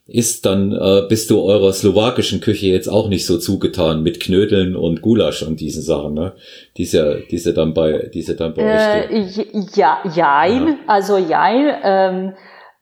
[0.06, 4.76] isst, dann äh, bist du eurer slowakischen Küche jetzt auch nicht so zugetan mit Knödeln
[4.76, 6.32] und Gulasch und diesen Sachen, ne?
[6.76, 9.46] Diese, diese dann bei, diese dann bei äh, euch.
[9.76, 10.76] Ja, jein, ja.
[10.86, 11.74] also jein.
[11.82, 12.32] Ähm,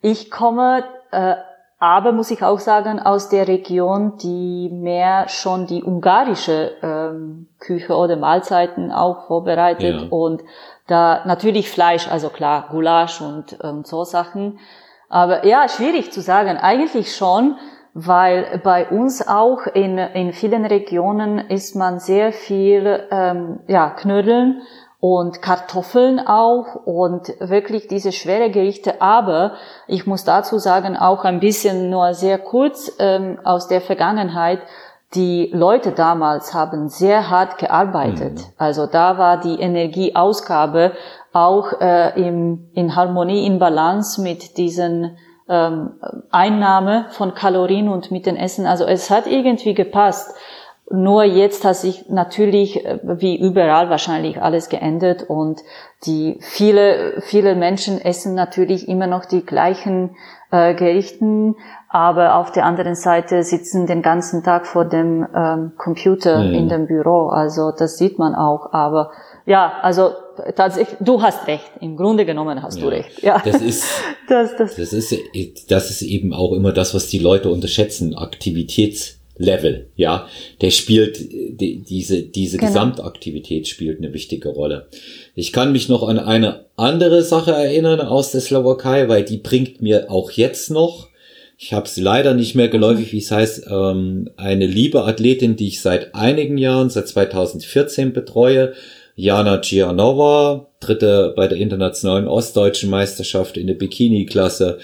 [0.00, 1.34] ich komme äh,
[1.82, 7.96] aber muss ich auch sagen, aus der Region, die mehr schon die ungarische ähm, Küche
[7.96, 10.06] oder Mahlzeiten auch vorbereitet ja.
[10.08, 10.44] und
[10.86, 14.60] da natürlich Fleisch, also klar, Gulasch und ähm, so Sachen.
[15.08, 16.56] Aber ja, schwierig zu sagen.
[16.56, 17.56] Eigentlich schon,
[17.94, 24.62] weil bei uns auch in, in vielen Regionen isst man sehr viel ähm, ja, Knödeln
[25.04, 29.02] und Kartoffeln auch und wirklich diese schwere Gerichte.
[29.02, 29.54] Aber
[29.88, 34.60] ich muss dazu sagen, auch ein bisschen nur sehr kurz ähm, aus der Vergangenheit.
[35.14, 38.34] Die Leute damals haben sehr hart gearbeitet.
[38.34, 38.52] Mhm.
[38.58, 40.92] Also da war die Energieausgabe
[41.32, 45.16] auch äh, im, in Harmonie, in Balance mit diesen
[45.48, 45.94] ähm,
[46.30, 48.66] Einnahme von Kalorien und mit den Essen.
[48.66, 50.32] Also es hat irgendwie gepasst.
[50.92, 55.61] Nur jetzt hat sich natürlich äh, wie überall wahrscheinlich alles geändert und
[56.05, 60.16] die viele viele Menschen essen natürlich immer noch die gleichen
[60.50, 61.57] äh, Gerichten,
[61.88, 66.55] aber auf der anderen Seite sitzen den ganzen Tag vor dem ähm, Computer mhm.
[66.55, 67.28] in dem Büro.
[67.28, 68.74] Also das sieht man auch.
[68.74, 69.12] Aber
[69.46, 70.11] ja, also
[70.55, 71.70] tatsächlich, du hast recht.
[71.81, 73.22] Im Grunde genommen hast ja, du recht.
[73.22, 73.85] Ja, das ist
[74.28, 78.14] das, das, das ist das ist eben auch immer das, was die Leute unterschätzen.
[78.14, 80.28] Aktivitäts Level, ja,
[80.61, 82.70] der spielt, die, diese, diese genau.
[82.70, 84.87] Gesamtaktivität spielt eine wichtige Rolle.
[85.35, 89.83] Ich kann mich noch an eine andere Sache erinnern aus der Slowakei, weil die bringt
[89.83, 91.09] mir auch jetzt noch,
[91.59, 95.68] ich habe es leider nicht mehr geläufig, wie es heißt, ähm, eine liebe Athletin, die
[95.68, 98.72] ich seit einigen Jahren, seit 2014 betreue,
[99.14, 104.78] Jana Gianova, dritte bei der internationalen ostdeutschen Meisterschaft in der Bikini-Klasse,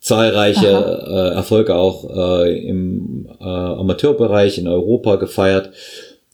[0.00, 5.70] zahlreiche äh, Erfolge auch äh, im äh, Amateurbereich in Europa gefeiert.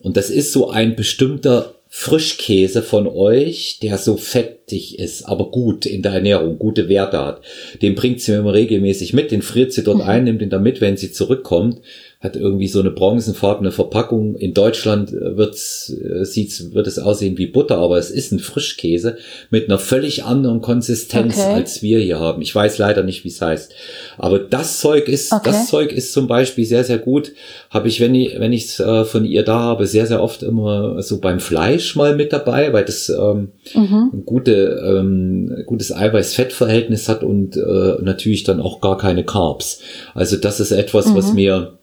[0.01, 5.87] Und das ist so ein bestimmter Frischkäse von euch, der so fettig ist, aber gut
[5.87, 7.41] in der Ernährung, gute Werte hat.
[7.81, 10.05] Den bringt sie mir immer regelmäßig mit, den friert sie dort mhm.
[10.05, 11.81] ein, nimmt ihn da mit, wenn sie zurückkommt.
[12.27, 14.37] Hat irgendwie so eine bronzenfarbene Verpackung.
[14.37, 18.39] In Deutschland äh, wird's, äh, sieht's, wird es aussehen wie Butter, aber es ist ein
[18.39, 19.17] Frischkäse
[19.51, 21.55] mit einer völlig anderen Konsistenz, okay.
[21.55, 22.43] als wir hier haben.
[22.43, 23.73] Ich weiß leider nicht, wie es heißt.
[24.19, 25.43] Aber das Zeug ist, okay.
[25.45, 27.33] das Zeug ist zum Beispiel sehr, sehr gut.
[27.71, 30.43] Habe ich, wenn ich, wenn ich es äh, von ihr da habe, sehr, sehr oft
[30.43, 34.11] immer so beim Fleisch mal mit dabei, weil das ähm, mhm.
[34.13, 39.81] ein gute, ähm, gutes Eiweiß-Fett-Verhältnis hat und äh, natürlich dann auch gar keine Carbs.
[40.15, 41.15] Also das ist etwas, mhm.
[41.15, 41.79] was mir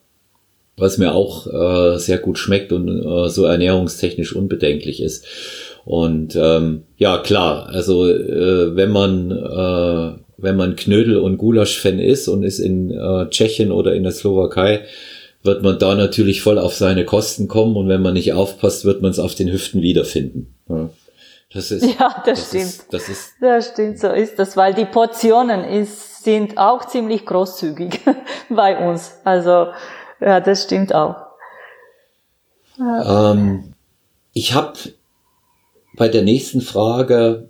[0.77, 5.25] was mir auch äh, sehr gut schmeckt und äh, so ernährungstechnisch unbedenklich ist.
[5.86, 12.27] Und ähm, ja, klar, also äh, wenn man äh, wenn man Knödel und Gulasch-Fan ist
[12.27, 14.81] und ist in äh, Tschechien oder in der Slowakei,
[15.43, 19.01] wird man da natürlich voll auf seine Kosten kommen und wenn man nicht aufpasst, wird
[19.01, 20.55] man es auf den Hüften wiederfinden.
[20.69, 20.89] Ja.
[21.53, 22.63] Das ist, ja, das, das stimmt.
[22.63, 27.25] Ist, das ist, das stimmt, so ist das, weil die Portionen ist, sind auch ziemlich
[27.25, 27.99] großzügig
[28.49, 29.13] bei uns.
[29.23, 29.67] Also
[30.23, 31.15] ja, das stimmt auch.
[32.79, 33.73] Ähm,
[34.33, 34.73] ich habe
[35.95, 37.49] bei der nächsten Frage,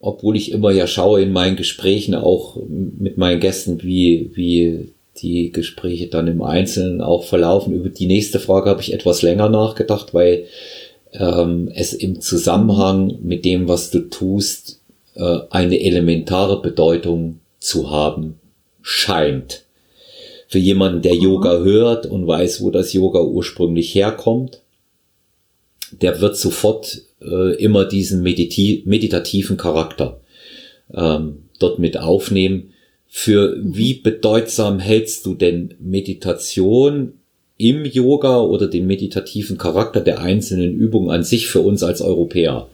[0.00, 5.50] obwohl ich immer ja schaue in meinen Gesprächen auch mit meinen Gästen, wie, wie die
[5.50, 7.74] Gespräche dann im Einzelnen auch verlaufen.
[7.74, 10.46] Über die nächste Frage habe ich etwas länger nachgedacht, weil
[11.12, 14.80] ähm, es im Zusammenhang mit dem, was du tust,
[15.14, 18.38] äh, eine elementare Bedeutung zu haben
[18.82, 19.64] scheint
[20.48, 24.62] für jemanden, der Yoga hört und weiß, wo das Yoga ursprünglich herkommt,
[25.92, 30.20] der wird sofort äh, immer diesen mediti meditativen Charakter
[30.92, 32.72] ähm, dort mit aufnehmen.
[33.06, 37.12] Für wie bedeutsam hältst du denn Meditation
[37.58, 42.68] im Yoga oder den meditativen Charakter der einzelnen Übungen an sich für uns als Europäer?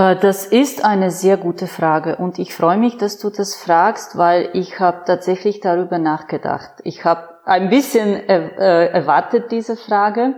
[0.00, 4.16] Äh, das ist eine sehr gute Frage und ich freue mich, dass du das fragst,
[4.16, 6.70] weil ich habe tatsächlich darüber nachgedacht.
[6.84, 10.36] Ich habe ein bisschen äh, erwartet diese Frage,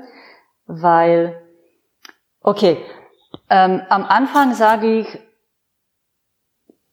[0.66, 1.40] weil,
[2.40, 2.78] okay,
[3.50, 5.18] ähm, am Anfang sage ich,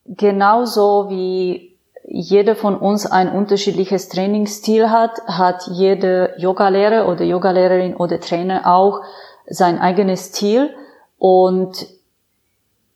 [0.05, 8.19] genauso wie jeder von uns ein unterschiedliches Trainingsstil hat, hat jede Yogalehrer oder Yogalehrerin oder
[8.19, 9.01] Trainer auch
[9.47, 10.73] sein eigenes Stil
[11.17, 11.98] und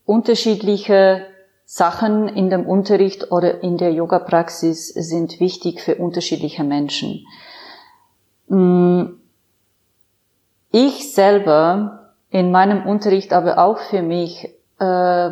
[0.06, 1.28] unterschiedliche
[1.66, 7.26] Sachen in dem Unterricht oder in der Yoga-Praxis sind wichtig für unterschiedliche Menschen.
[8.48, 9.04] Mm,
[10.72, 15.30] ich selber in meinem Unterricht, aber auch für mich, äh,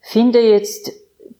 [0.00, 0.92] finde jetzt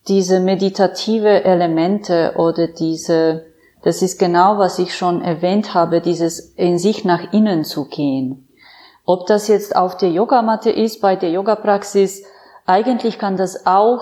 [0.08, 3.46] diese meditative Elemente oder diese,
[3.82, 8.48] das ist genau, was ich schon erwähnt habe, dieses in sich nach innen zu gehen.
[9.06, 12.24] Ob das jetzt auf der Yogamatte ist, bei der Yoga-Praxis,
[12.66, 14.00] eigentlich kann das auch,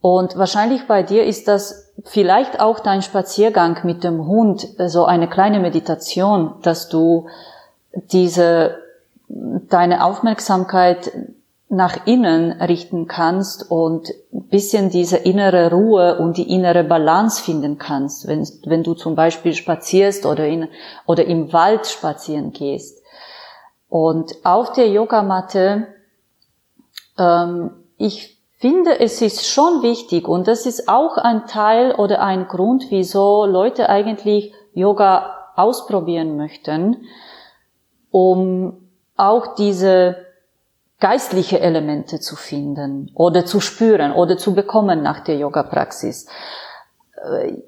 [0.00, 5.28] und wahrscheinlich bei dir ist das vielleicht auch dein Spaziergang mit dem Hund, so eine
[5.28, 7.28] kleine Meditation, dass du
[7.92, 8.78] diese,
[9.28, 11.10] deine Aufmerksamkeit
[11.70, 18.26] nach innen richten kannst und bisschen diese innere Ruhe und die innere Balance finden kannst,
[18.26, 20.68] wenn, wenn du zum Beispiel spazierst oder, in,
[21.06, 23.02] oder im Wald spazieren gehst.
[23.88, 25.88] Und auf der Yogamatte
[27.18, 32.48] ähm, ich finde, es ist schon wichtig und das ist auch ein Teil oder ein
[32.48, 37.04] Grund, wieso Leute eigentlich Yoga ausprobieren möchten,
[38.10, 40.16] um auch diese
[41.00, 46.26] geistliche Elemente zu finden oder zu spüren oder zu bekommen nach der Yoga-Praxis.
[47.22, 47.62] Äh,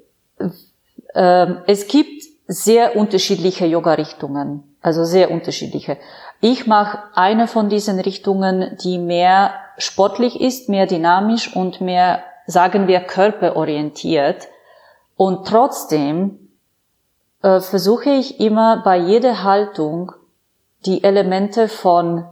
[1.13, 5.97] äh, es gibt sehr unterschiedliche Yoga-Richtungen, also sehr unterschiedliche.
[6.41, 12.87] Ich mache eine von diesen Richtungen, die mehr sportlich ist, mehr dynamisch und mehr, sagen
[12.87, 14.47] wir, körperorientiert.
[15.15, 16.49] Und trotzdem
[17.43, 20.13] äh, versuche ich immer bei jeder Haltung
[20.85, 22.25] die Elemente von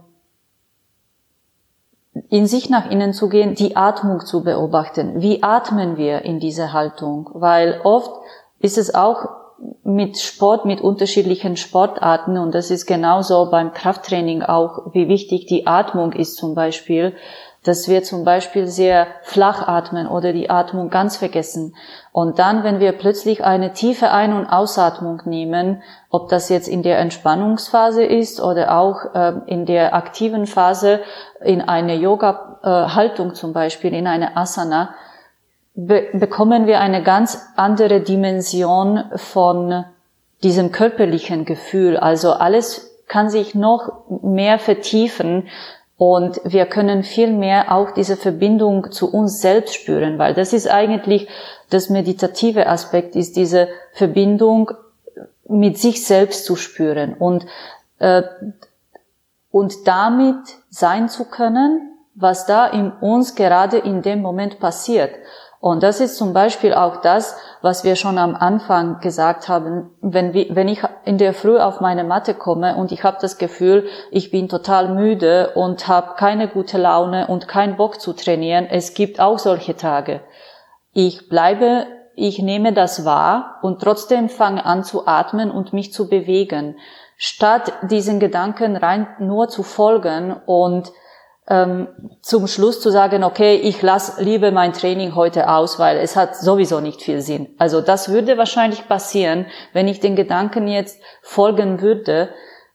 [2.28, 5.20] in sich nach innen zu gehen, die Atmung zu beobachten.
[5.20, 7.30] Wie atmen wir in dieser Haltung?
[7.34, 8.10] Weil oft
[8.58, 9.39] ist es auch
[9.84, 15.66] mit Sport, mit unterschiedlichen Sportarten und das ist genauso beim Krafttraining auch, wie wichtig die
[15.66, 17.14] Atmung ist zum Beispiel,
[17.62, 21.74] dass wir zum Beispiel sehr flach atmen oder die Atmung ganz vergessen.
[22.10, 26.82] Und dann, wenn wir plötzlich eine tiefe Ein- und Ausatmung nehmen, ob das jetzt in
[26.82, 31.00] der Entspannungsphase ist oder auch äh, in der aktiven Phase,
[31.44, 34.94] in eine Yoga-Haltung zum Beispiel, in eine Asana,
[35.74, 39.84] be bekommen wir eine ganz andere Dimension von
[40.42, 41.96] diesem körperlichen Gefühl.
[41.96, 45.48] Also alles kann sich noch mehr vertiefen
[45.96, 50.66] und wir können viel mehr auch diese Verbindung zu uns selbst spüren, weil das ist
[50.66, 51.28] eigentlich
[51.68, 54.70] das meditative Aspekt, ist diese Verbindung
[55.46, 57.44] mit sich selbst zu spüren und,
[57.98, 58.22] äh,
[59.50, 60.38] und damit
[60.70, 65.10] sein zu können, was da in uns gerade in dem Moment passiert.
[65.60, 69.90] Und das ist zum Beispiel auch das, was wir schon am Anfang gesagt haben.
[70.00, 73.86] Wenn, wenn ich in der Früh auf meine Matte komme und ich habe das Gefühl,
[74.10, 78.94] ich bin total müde und habe keine gute Laune und keinen Bock zu trainieren, es
[78.94, 80.22] gibt auch solche Tage.
[80.94, 81.86] Ich bleibe,
[82.16, 86.78] ich nehme das wahr und trotzdem fange an zu atmen und mich zu bewegen,
[87.18, 90.90] statt diesen Gedanken rein nur zu folgen und
[91.50, 91.88] ähm,
[92.22, 96.36] zum Schluss zu sagen, okay, ich lasse lieber mein Training heute aus, weil es hat
[96.36, 97.48] sowieso nicht viel Sinn.
[97.58, 102.30] Also das würde wahrscheinlich passieren, wenn ich den Gedanken jetzt folgen würde,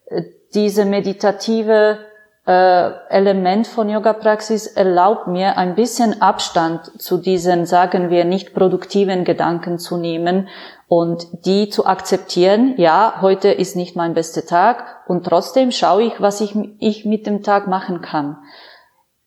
[0.07, 0.23] äh,
[0.53, 1.99] diese meditative
[2.45, 9.23] äh, Element von Yoga-Praxis erlaubt mir, ein bisschen Abstand zu diesen, sagen wir, nicht produktiven
[9.23, 10.47] Gedanken zu nehmen
[10.87, 12.75] und die zu akzeptieren.
[12.77, 17.25] Ja, heute ist nicht mein bester Tag und trotzdem schaue ich, was ich, ich mit
[17.25, 18.37] dem Tag machen kann.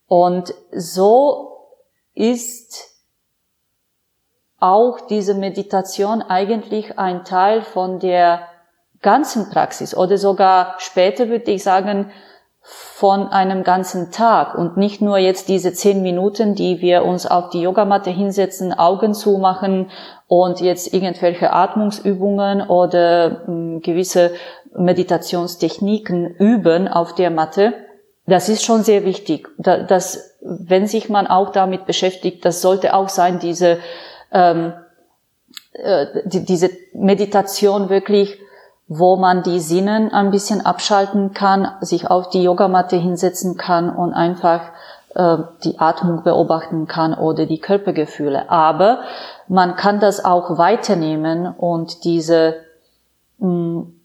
[0.09, 1.67] Und so
[2.15, 2.89] ist
[4.59, 8.41] auch diese Meditation eigentlich ein Teil von der
[9.01, 9.95] ganzen Praxis.
[9.95, 12.11] Oder sogar später würde ich sagen
[12.61, 14.55] von einem ganzen Tag.
[14.55, 19.13] Und nicht nur jetzt diese zehn Minuten, die wir uns auf die Yogamatte hinsetzen, Augen
[19.13, 19.91] zumachen
[20.27, 24.31] und jetzt irgendwelche Atmungsübungen oder äh, gewisse
[24.75, 27.73] Meditationstechniken üben auf der Matte,
[28.29, 33.09] das ist schon sehr wichtig, dass wenn sich man auch damit beschäftigt, das sollte auch
[33.09, 33.79] sein, diese
[34.31, 34.73] ähm,
[35.73, 38.37] äh, die, diese Meditation wirklich,
[38.87, 44.13] wo man die Sinnen ein bisschen abschalten kann, sich auf die Yogamatte hinsetzen kann und
[44.13, 44.61] einfach
[45.15, 48.49] äh, die Atmung beobachten kann oder die Körpergefühle.
[48.49, 49.01] Aber
[49.47, 52.55] man kann das auch weiternehmen und diese
[53.37, 53.98] mh, mm,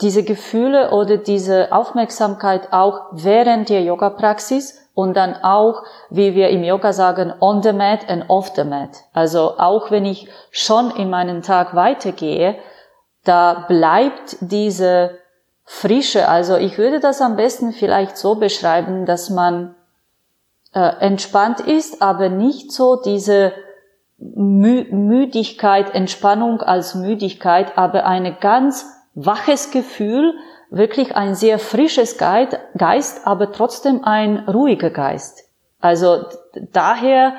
[0.00, 6.64] diese Gefühle oder diese Aufmerksamkeit auch während der Yoga-Praxis und dann auch, wie wir im
[6.64, 8.90] Yoga sagen, on the mat and off the mat.
[9.12, 12.56] Also auch wenn ich schon in meinen Tag weitergehe,
[13.24, 15.18] da bleibt diese
[15.64, 16.28] Frische.
[16.28, 19.74] Also ich würde das am besten vielleicht so beschreiben, dass man
[20.74, 23.52] äh, entspannt ist, aber nicht so diese
[24.18, 30.34] Mü Müdigkeit, Entspannung als Müdigkeit, aber eine ganz waches Gefühl,
[30.70, 35.44] wirklich ein sehr frisches Geist, aber trotzdem ein ruhiger Geist.
[35.80, 36.24] Also
[36.72, 37.34] daher,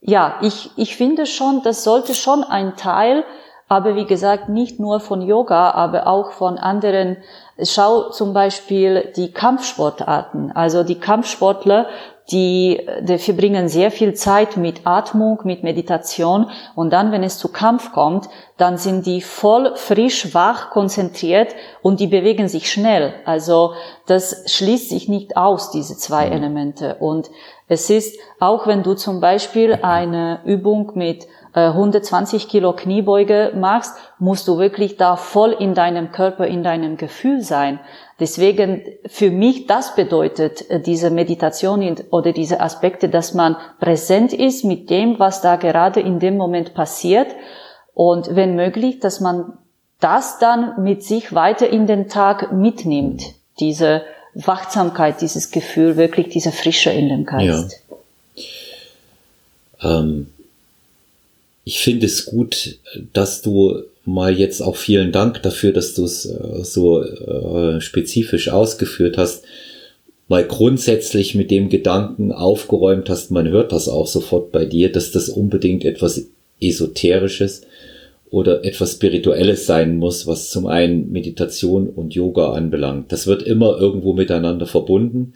[0.00, 3.24] ja, ich, ich finde schon, das sollte schon ein Teil,
[3.68, 7.16] aber wie gesagt, nicht nur von Yoga, aber auch von anderen.
[7.60, 10.52] Schau zum Beispiel die Kampfsportarten.
[10.52, 11.88] Also die Kampfsportler,
[12.30, 17.52] die, die verbringen sehr viel Zeit mit Atmung, mit Meditation und dann, wenn es zu
[17.52, 23.14] Kampf kommt, dann sind die voll frisch, wach, konzentriert und die bewegen sich schnell.
[23.24, 23.74] Also
[24.06, 26.32] das schließt sich nicht aus, diese zwei mhm.
[26.32, 26.96] Elemente.
[26.98, 27.30] Und
[27.68, 33.94] es ist, auch wenn du zum Beispiel eine Übung mit 120 äh, Kilo Kniebeuge machst,
[34.18, 37.80] musst du wirklich da voll in deinem Körper, in deinem Gefühl sein.
[38.20, 44.64] Deswegen für mich das bedeutet äh, diese Meditation oder diese Aspekte, dass man präsent ist
[44.64, 47.28] mit dem, was da gerade in dem Moment passiert
[47.94, 49.56] und wenn möglich, dass man
[49.98, 53.22] das dann mit sich weiter in den Tag mitnimmt.
[53.60, 54.02] Diese
[54.34, 57.82] Wachsamkeit, dieses Gefühl, wirklich diese Frische in dem Geist.
[59.80, 60.00] Ja.
[60.00, 60.28] Ähm,
[61.66, 62.78] ich finde es gut,
[63.12, 68.48] dass du mal jetzt auch vielen Dank dafür, dass du es äh, so äh, spezifisch
[68.48, 69.44] ausgeführt hast,
[70.28, 75.10] mal grundsätzlich mit dem Gedanken aufgeräumt hast, man hört das auch sofort bei dir, dass
[75.10, 76.28] das unbedingt etwas
[76.60, 77.62] Esoterisches
[78.30, 83.10] oder etwas Spirituelles sein muss, was zum einen Meditation und Yoga anbelangt.
[83.10, 85.34] Das wird immer irgendwo miteinander verbunden.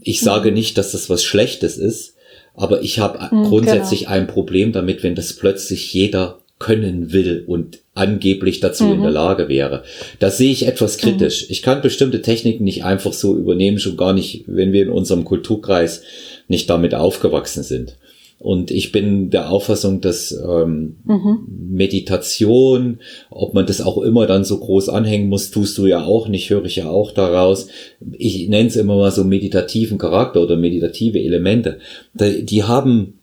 [0.00, 0.54] Ich sage mhm.
[0.54, 2.15] nicht, dass das was Schlechtes ist,
[2.56, 4.12] aber ich habe mhm, grundsätzlich genau.
[4.12, 8.92] ein Problem damit, wenn das plötzlich jeder können will und angeblich dazu mhm.
[8.92, 9.14] in der mhm.
[9.14, 9.82] Lage wäre.
[10.18, 11.42] Das sehe ich etwas kritisch.
[11.42, 11.46] Mhm.
[11.50, 15.24] Ich kann bestimmte Techniken nicht einfach so übernehmen, schon gar nicht, wenn wir in unserem
[15.24, 16.02] Kulturkreis
[16.48, 17.96] nicht damit aufgewachsen sind.
[18.38, 21.46] Und ich bin der Auffassung, dass ähm, mhm.
[21.48, 26.28] Meditation, ob man das auch immer dann so groß anhängen muss, tust du ja auch
[26.28, 27.68] nicht, höre ich ja auch daraus.
[28.12, 31.78] Ich nenne es immer mal so meditativen Charakter oder meditative Elemente.
[32.14, 33.14] Die haben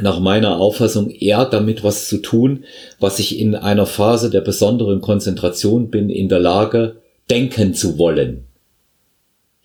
[0.00, 2.64] nach meiner Auffassung eher damit was zu tun,
[3.00, 6.96] was ich in einer Phase der besonderen Konzentration bin, in der Lage,
[7.30, 8.44] denken zu wollen.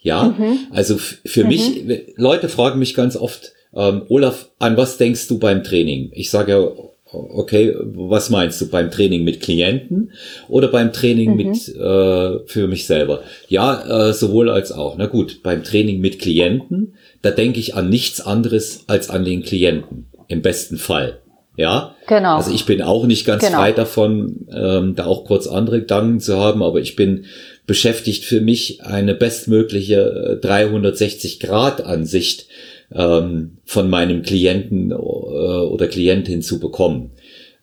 [0.01, 0.59] Ja, mhm.
[0.71, 1.49] also für mhm.
[1.49, 1.83] mich,
[2.15, 6.11] Leute fragen mich ganz oft, ähm, Olaf, an was denkst du beim Training?
[6.13, 6.67] Ich sage ja
[7.11, 10.11] Okay, was meinst du beim Training mit Klienten
[10.47, 11.37] oder beim Training mhm.
[11.37, 13.23] mit äh, für mich selber?
[13.47, 14.95] Ja, äh, sowohl als auch.
[14.95, 16.93] Na gut, beim Training mit Klienten,
[17.23, 21.19] da denke ich an nichts anderes als an den Klienten im besten Fall.
[21.55, 22.37] Ja, genau.
[22.37, 23.57] Also ich bin auch nicht ganz genau.
[23.57, 27.25] frei davon, ähm, da auch kurz andere Gedanken zu haben, aber ich bin
[27.65, 32.45] beschäftigt für mich eine bestmögliche 360-Grad-Ansicht
[32.91, 37.11] ähm, von meinem Klienten äh, oder Klientin zu bekommen.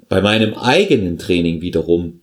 [0.09, 2.21] Bei meinem eigenen Training wiederum,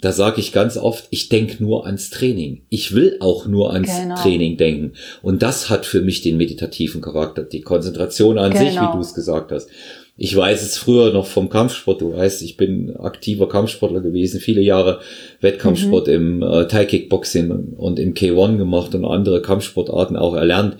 [0.00, 2.62] da sage ich ganz oft, ich denke nur ans Training.
[2.70, 4.16] Ich will auch nur ans genau.
[4.16, 4.92] Training denken.
[5.22, 8.64] Und das hat für mich den meditativen Charakter, die Konzentration an genau.
[8.64, 8.94] sich, wie genau.
[8.94, 9.68] du es gesagt hast.
[10.16, 12.00] Ich weiß es früher noch vom Kampfsport.
[12.00, 15.00] Du weißt, ich bin aktiver Kampfsportler gewesen, viele Jahre
[15.40, 16.12] Wettkampfsport mhm.
[16.12, 20.76] im äh, Thai Kickboxing und im K1 gemacht und andere Kampfsportarten auch erlernt.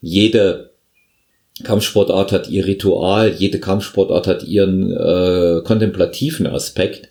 [0.00, 0.73] Jede
[1.62, 7.10] Kampfsportart hat ihr Ritual, jede Kampfsportart hat ihren äh, kontemplativen Aspekt.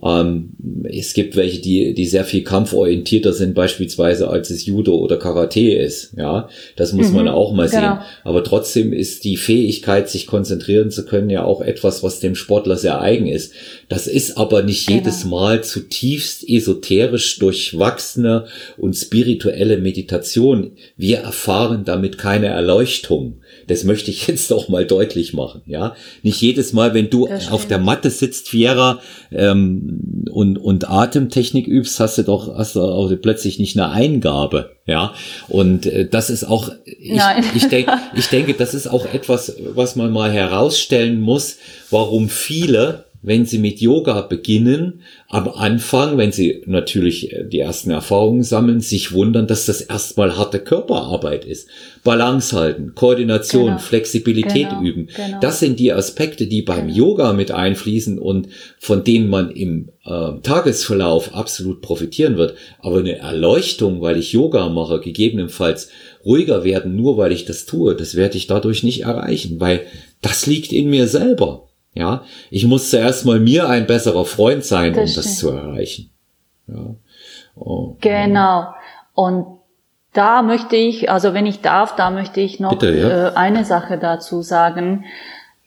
[0.00, 0.50] Ähm,
[0.84, 5.72] es gibt welche, die, die sehr viel kampforientierter sind, beispielsweise als es Judo oder Karate
[5.72, 6.14] ist.
[6.16, 7.80] Ja, das muss mhm, man auch mal genau.
[7.80, 7.98] sehen.
[8.24, 12.76] Aber trotzdem ist die Fähigkeit, sich konzentrieren zu können, ja auch etwas, was dem Sportler
[12.76, 13.52] sehr eigen ist.
[13.88, 15.00] Das ist aber nicht genau.
[15.00, 18.46] jedes Mal zutiefst esoterisch durchwachsene
[18.78, 20.72] und spirituelle Meditation.
[20.96, 23.41] Wir erfahren damit keine Erleuchtung.
[23.66, 25.62] Das möchte ich jetzt auch mal deutlich machen.
[25.66, 29.00] Ja, nicht jedes Mal, wenn du auf der Matte sitzt, Fiera,
[29.30, 34.76] ähm, und, und Atemtechnik übst, hast du doch hast du auch plötzlich nicht eine Eingabe.
[34.86, 35.14] Ja,
[35.48, 37.20] und äh, das ist auch, ich,
[37.54, 41.58] ich, denk, ich denke, das ist auch etwas, was man mal herausstellen muss,
[41.90, 47.90] warum viele wenn Sie mit Yoga beginnen, am Anfang, wenn Sie natürlich äh, die ersten
[47.90, 51.68] Erfahrungen sammeln, sich wundern, dass das erstmal harte Körperarbeit ist.
[52.02, 53.78] Balance halten, Koordination, genau.
[53.78, 54.82] Flexibilität genau.
[54.82, 55.08] üben.
[55.14, 55.38] Genau.
[55.40, 56.98] Das sind die Aspekte, die beim genau.
[56.98, 58.48] Yoga mit einfließen und
[58.80, 62.56] von denen man im äh, Tagesverlauf absolut profitieren wird.
[62.80, 65.90] Aber eine Erleuchtung, weil ich Yoga mache, gegebenenfalls
[66.24, 69.82] ruhiger werden, nur weil ich das tue, das werde ich dadurch nicht erreichen, weil
[70.20, 71.68] das liegt in mir selber.
[71.94, 75.26] Ja, ich muss zuerst mal mir ein besserer Freund sein, das um stimmt.
[75.26, 76.10] das zu erreichen.
[76.66, 76.94] Ja.
[77.54, 78.68] Oh, genau.
[79.14, 79.46] Und
[80.12, 83.28] da möchte ich, also wenn ich darf, da möchte ich noch Bitte, ja.
[83.28, 85.04] äh, eine Sache dazu sagen,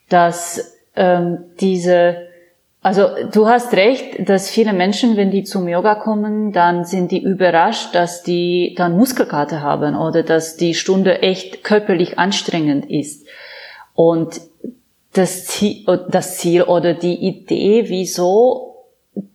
[0.10, 2.18] dass ähm, diese,
[2.82, 7.24] also du hast recht, dass viele Menschen, wenn die zum Yoga kommen, dann sind die
[7.24, 13.28] überrascht, dass die dann Muskelkater haben oder dass die Stunde echt körperlich anstrengend ist.
[13.94, 14.42] Und
[15.16, 18.86] das Ziel, das Ziel oder die Idee, wieso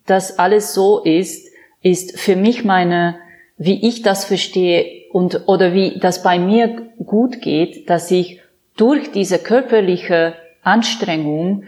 [0.06, 1.48] das alles so ist,
[1.82, 3.18] ist für mich meine,
[3.56, 8.40] wie ich das verstehe und oder wie das bei mir gut geht, dass ich
[8.76, 11.64] durch diese körperliche Anstrengung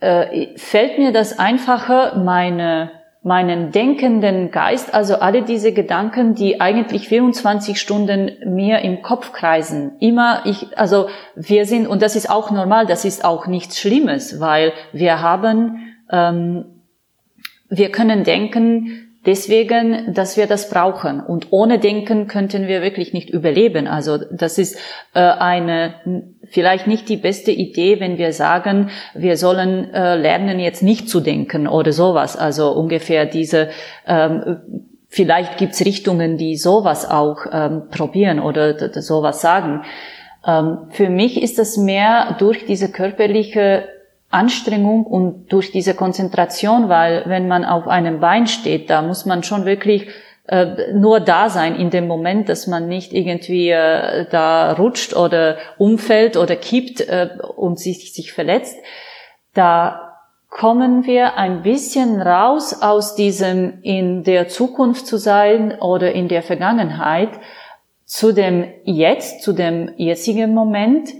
[0.00, 7.08] äh, fällt mir das einfacher, meine meinen denkenden Geist, also alle diese Gedanken, die eigentlich
[7.08, 9.92] 24 Stunden mir im Kopf kreisen.
[10.00, 14.40] Immer ich, also wir sind, und das ist auch normal, das ist auch nichts Schlimmes,
[14.40, 16.64] weil wir haben, ähm,
[17.68, 21.20] wir können denken, deswegen, dass wir das brauchen.
[21.20, 23.86] Und ohne Denken könnten wir wirklich nicht überleben.
[23.86, 24.78] Also das ist
[25.14, 25.94] äh, eine
[26.44, 31.20] vielleicht nicht die beste Idee, wenn wir sagen, wir sollen äh, lernen jetzt nicht zu
[31.20, 32.36] denken oder sowas.
[32.36, 33.70] Also ungefähr diese
[34.06, 34.58] ähm,
[35.12, 39.82] Vielleicht gibt's Richtungen, die sowas auch ähm, probieren oder sowas sagen.
[40.46, 43.88] Ähm, für mich ist es mehr durch diese körperliche
[44.30, 49.42] Anstrengung und durch diese Konzentration, weil wenn man auf einem Bein steht, da muss man
[49.42, 50.08] schon wirklich
[50.46, 55.56] äh, nur da sein in dem Moment, dass man nicht irgendwie äh, da rutscht oder
[55.78, 58.76] umfällt oder kippt äh, und sich, sich verletzt.
[59.52, 60.10] Da
[60.48, 66.42] kommen wir ein bisschen raus aus diesem in der Zukunft zu sein oder in der
[66.42, 67.30] Vergangenheit
[68.04, 71.10] zu dem Jetzt, zu dem jetzigen Moment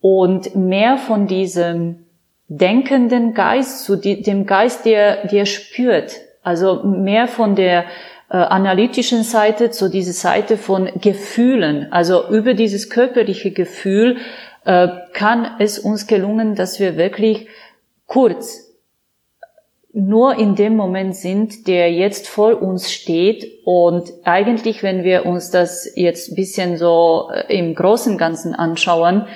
[0.00, 2.06] und mehr von diesem
[2.48, 6.16] denkenden Geist, zu dem Geist, der, der spürt.
[6.42, 7.84] Also mehr von der
[8.30, 11.92] äh, analytischen Seite zu dieser Seite von Gefühlen.
[11.92, 14.18] Also über dieses körperliche Gefühl
[14.64, 17.48] äh, kann es uns gelungen, dass wir wirklich
[18.06, 18.68] kurz
[19.92, 25.50] nur in dem Moment sind, der jetzt vor uns steht und eigentlich, wenn wir uns
[25.50, 29.26] das jetzt bisschen so äh, im großen Ganzen anschauen,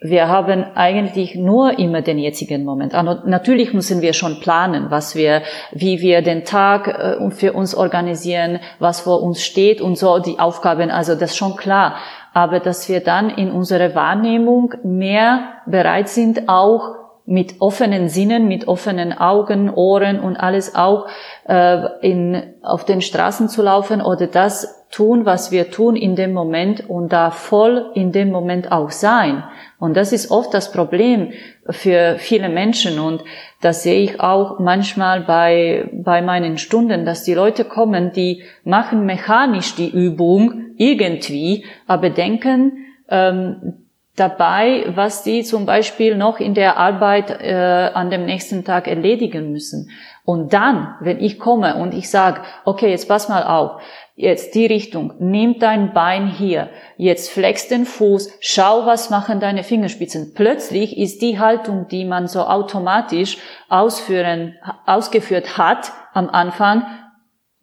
[0.00, 2.92] wir haben eigentlich nur immer den jetzigen Moment.
[2.92, 5.42] Natürlich müssen wir schon planen, was wir,
[5.72, 10.38] wie wir den Tag äh, für uns organisieren, was vor uns steht und so die
[10.38, 10.90] Aufgaben.
[10.90, 11.96] Also das ist schon klar.
[12.34, 18.68] Aber dass wir dann in unserer Wahrnehmung mehr bereit sind, auch mit offenen Sinnen, mit
[18.68, 21.06] offenen Augen, Ohren und alles auch
[21.48, 26.32] äh, in, auf den Straßen zu laufen oder das tun, was wir tun in dem
[26.32, 29.44] Moment und da voll in dem Moment auch sein.
[29.78, 31.32] Und das ist oft das Problem
[31.68, 33.22] für viele Menschen und
[33.60, 39.04] das sehe ich auch manchmal bei, bei meinen Stunden, dass die Leute kommen, die machen
[39.04, 43.74] mechanisch die Übung irgendwie, aber denken, ähm,
[44.16, 49.52] dabei, was die zum Beispiel noch in der Arbeit äh, an dem nächsten Tag erledigen
[49.52, 49.90] müssen.
[50.24, 53.82] Und dann, wenn ich komme und ich sage, okay, jetzt pass mal auf,
[54.16, 59.62] jetzt die Richtung, nimm dein Bein hier, jetzt flex den Fuß, schau, was machen deine
[59.62, 60.32] Fingerspitzen.
[60.34, 63.36] Plötzlich ist die Haltung, die man so automatisch
[63.68, 64.56] ausführen,
[64.86, 66.86] ausgeführt hat am Anfang,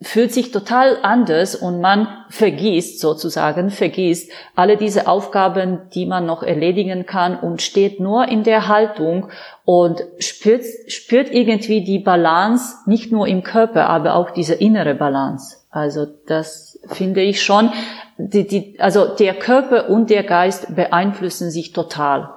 [0.03, 6.43] fühlt sich total anders und man vergisst sozusagen, vergisst alle diese Aufgaben, die man noch
[6.43, 9.29] erledigen kann und steht nur in der Haltung
[9.65, 15.62] und spürt, spürt irgendwie die Balance, nicht nur im Körper, aber auch diese innere Balance.
[15.73, 17.71] Also das finde ich schon,
[18.17, 22.29] die, die, also der Körper und der Geist beeinflussen sich total.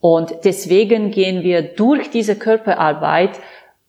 [0.00, 3.32] Und deswegen gehen wir durch diese Körperarbeit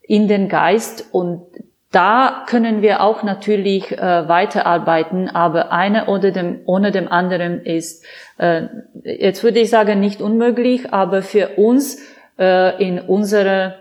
[0.02, 1.44] in den Geist und
[1.92, 8.06] da können wir auch natürlich äh, weiterarbeiten, aber eine oder dem, ohne dem anderen ist,
[8.38, 8.64] äh,
[9.02, 12.00] jetzt würde ich sagen, nicht unmöglich, aber für uns
[12.38, 13.76] äh, in unserer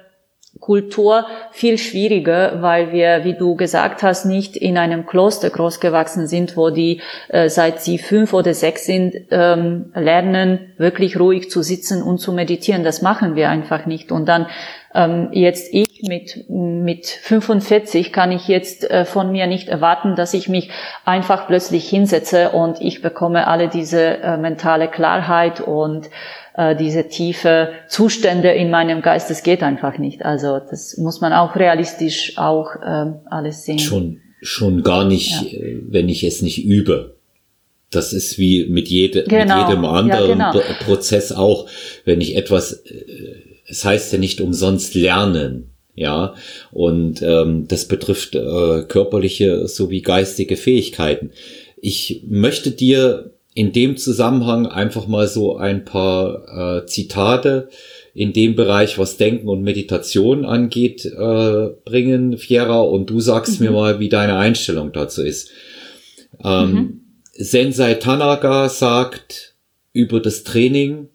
[0.61, 6.57] Kultur viel schwieriger, weil wir, wie du gesagt hast, nicht in einem Kloster großgewachsen sind,
[6.57, 12.03] wo die, äh, seit sie fünf oder sechs sind, ähm, lernen, wirklich ruhig zu sitzen
[12.03, 12.85] und zu meditieren.
[12.85, 14.13] Das machen wir einfach nicht.
[14.13, 14.47] Und dann
[14.95, 20.35] ähm, jetzt ich mit, mit 45 kann ich jetzt äh, von mir nicht erwarten, dass
[20.35, 20.71] ich mich
[21.05, 26.09] einfach plötzlich hinsetze und ich bekomme alle diese äh, mentale Klarheit und
[26.59, 30.25] äh, diese tiefe Zustände in meinem Geist, das geht einfach nicht.
[30.25, 33.79] Also das muss man auch realistisch auch ähm, alles sehen.
[33.79, 35.59] Schon, schon gar nicht, ja.
[35.59, 37.15] Äh, wenn ich es nicht übe.
[37.91, 39.61] Das ist wie mit, jede, genau.
[39.61, 40.65] mit jedem anderen ja, genau.
[40.85, 41.69] Prozess auch.
[42.05, 43.05] Wenn ich etwas, äh,
[43.69, 46.35] es heißt ja nicht umsonst lernen, ja,
[46.73, 51.31] und ähm, das betrifft äh, körperliche sowie geistige Fähigkeiten.
[51.81, 57.71] Ich möchte dir in dem Zusammenhang einfach mal so ein paar äh, Zitate
[58.15, 63.67] in dem Bereich, was Denken und Meditation angeht, äh, bringen, Fiera, und du sagst mhm.
[63.67, 65.51] mir mal, wie deine Einstellung dazu ist.
[66.45, 67.01] Ähm, mhm.
[67.33, 69.57] Sensei Tanaka sagt
[69.93, 71.09] über das Training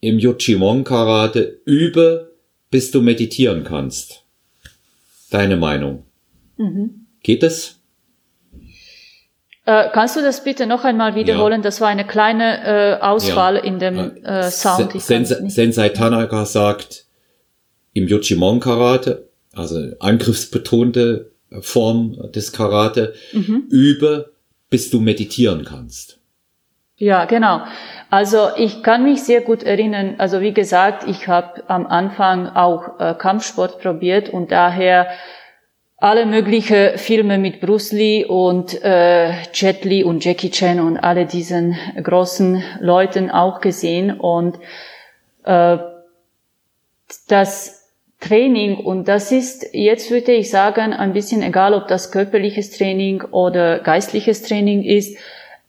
[0.00, 2.32] im Yochimon Karate, übe,
[2.70, 4.24] bis du meditieren kannst.
[5.28, 6.04] Deine Meinung?
[6.56, 7.04] Mhm.
[7.22, 7.79] Geht es?
[9.70, 11.60] Äh, kannst du das bitte noch einmal wiederholen?
[11.60, 11.62] Ja.
[11.62, 13.62] Das war eine kleine äh, Auswahl ja.
[13.62, 15.00] in dem äh, äh Sound.
[15.00, 17.06] Sen Sensei Tanaka sagt
[17.92, 23.68] im Yochimon Karate, also angriffsbetonte Form des Karate, mhm.
[23.70, 24.32] übe,
[24.70, 26.18] bis du meditieren kannst.
[26.96, 27.60] Ja, genau.
[28.10, 32.98] Also ich kann mich sehr gut erinnern, also wie gesagt, ich habe am Anfang auch
[32.98, 35.06] äh, Kampfsport probiert und daher
[36.00, 41.26] alle mögliche Filme mit Bruce Lee und äh, Jet Li und Jackie Chan und alle
[41.26, 44.58] diesen großen Leuten auch gesehen und
[45.44, 45.76] äh,
[47.28, 52.70] das Training und das ist jetzt würde ich sagen ein bisschen egal, ob das körperliches
[52.70, 55.18] Training oder geistliches Training ist,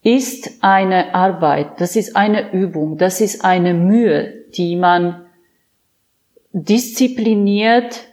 [0.01, 5.25] ist eine Arbeit, das ist eine Übung, das ist eine Mühe, die man
[6.53, 8.11] diszipliniert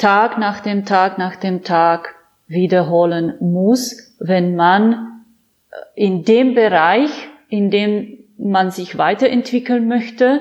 [0.00, 2.14] Tag nach dem Tag nach dem Tag
[2.48, 5.22] wiederholen muss, wenn man
[5.70, 7.10] äh, in dem Bereich,
[7.48, 10.40] in dem man sich weiterentwickeln möchte,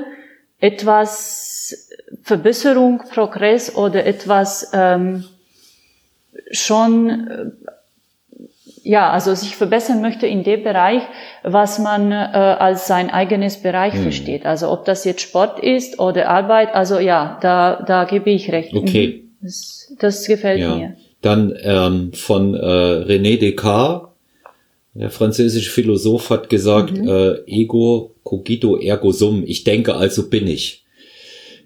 [0.59, 1.89] etwas
[2.23, 5.25] Verbesserung, Progress oder etwas ähm,
[6.51, 7.51] schon äh,
[8.81, 11.03] ja, also sich verbessern möchte in dem Bereich,
[11.43, 14.03] was man äh, als sein eigenes Bereich hm.
[14.03, 14.45] versteht.
[14.45, 18.73] Also ob das jetzt Sport ist oder Arbeit, also ja, da, da gebe ich recht.
[18.73, 19.28] Okay.
[19.39, 19.45] Mhm.
[19.45, 20.75] Das, das gefällt ja.
[20.75, 20.97] mir.
[21.21, 24.09] Dann ähm, von äh, René Descartes,
[24.93, 27.07] der französische Philosoph, hat gesagt, mhm.
[27.07, 30.85] äh, ego cogito ergo sum, ich denke, also bin ich.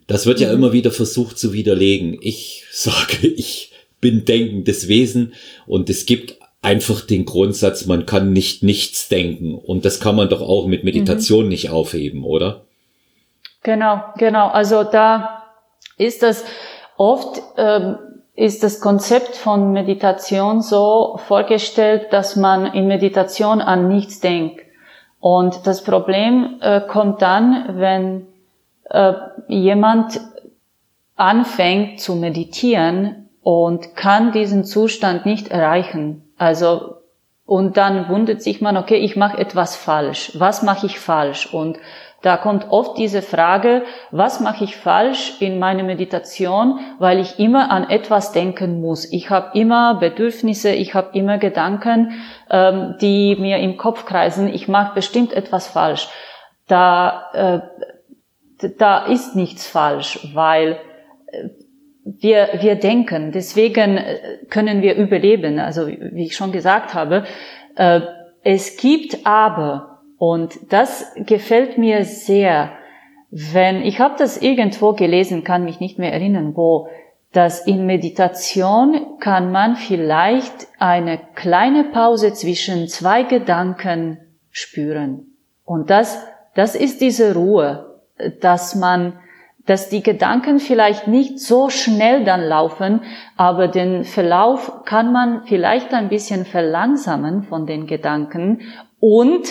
[0.07, 0.43] Das wird mhm.
[0.43, 2.17] ja immer wieder versucht zu widerlegen.
[2.21, 3.71] Ich sage, ich
[4.01, 5.33] bin denkendes Wesen
[5.65, 9.55] und es gibt einfach den Grundsatz, man kann nicht nichts denken.
[9.55, 11.49] Und das kann man doch auch mit Meditation mhm.
[11.49, 12.65] nicht aufheben, oder?
[13.63, 14.47] Genau, genau.
[14.47, 15.43] Also da
[15.97, 16.43] ist das,
[17.03, 17.97] Oft ähm,
[18.33, 24.61] ist das Konzept von Meditation so vorgestellt, dass man in Meditation an nichts denkt.
[25.19, 28.27] Und das Problem äh, kommt dann, wenn
[28.89, 29.15] äh,
[29.49, 30.21] jemand
[31.17, 36.23] anfängt zu meditieren und kann diesen Zustand nicht erreichen.
[36.37, 37.01] Also
[37.45, 40.31] und dann wundert sich man, okay, ich mache etwas falsch.
[40.35, 41.53] Was mache ich falsch?
[41.53, 41.77] Und
[42.23, 47.69] da kommt oft diese Frage, was mache ich falsch in meiner Meditation, weil ich immer
[47.69, 49.11] an etwas denken muss.
[49.11, 52.13] Ich habe immer Bedürfnisse, ich habe immer Gedanken,
[52.49, 54.47] ähm, die mir im Kopf kreisen.
[54.47, 56.07] Ich mache bestimmt etwas falsch.
[56.69, 57.25] Da,
[58.61, 60.77] äh, da ist nichts falsch, weil
[61.27, 61.49] äh,
[62.05, 63.33] wir, wir denken.
[63.33, 65.59] Deswegen äh, können wir überleben.
[65.59, 67.25] Also wie ich schon gesagt habe,
[67.75, 67.99] äh,
[68.43, 69.92] es gibt aber
[70.25, 72.71] und das gefällt mir sehr,
[73.29, 76.87] wenn, ich habe das irgendwo gelesen, kann mich nicht mehr erinnern, wo,
[77.33, 84.17] dass in Meditation kann man vielleicht eine kleine Pause zwischen zwei Gedanken
[84.49, 85.35] spüren.
[85.65, 87.99] Und das, das ist diese Ruhe,
[88.39, 89.19] dass man,
[89.65, 93.01] dass die Gedanken vielleicht nicht so schnell dann laufen,
[93.35, 98.61] aber den Verlauf kann man vielleicht ein bisschen verlangsamen von den Gedanken
[99.01, 99.49] und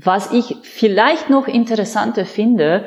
[0.00, 2.84] was ich vielleicht noch interessanter finde,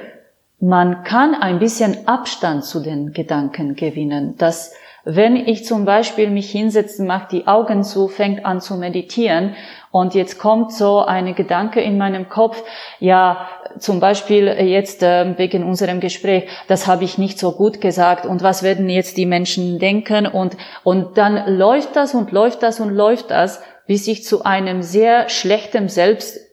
[0.62, 4.36] man kann ein bisschen Abstand zu den Gedanken gewinnen.
[4.38, 9.56] Dass wenn ich zum Beispiel mich hinsetze, mache die Augen zu, fängt an zu meditieren
[9.90, 12.64] und jetzt kommt so eine Gedanke in meinem Kopf,
[13.00, 13.48] ja,
[13.80, 18.44] zum Beispiel jetzt äh, wegen unserem Gespräch, das habe ich nicht so gut gesagt und
[18.44, 22.92] was werden jetzt die Menschen denken und, und dann läuft das und läuft das und
[22.92, 25.90] läuft das bis ich zu einem sehr schlechten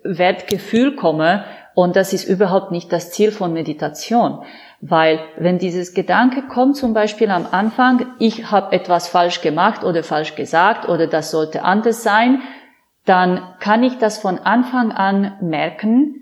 [0.08, 1.44] Selbstwertgefühl komme.
[1.74, 4.40] Und das ist überhaupt nicht das Ziel von Meditation.
[4.80, 10.02] Weil wenn dieses Gedanke kommt, zum Beispiel am Anfang, ich habe etwas falsch gemacht oder
[10.02, 12.42] falsch gesagt oder das sollte anders sein,
[13.04, 16.16] dann kann ich das von Anfang an merken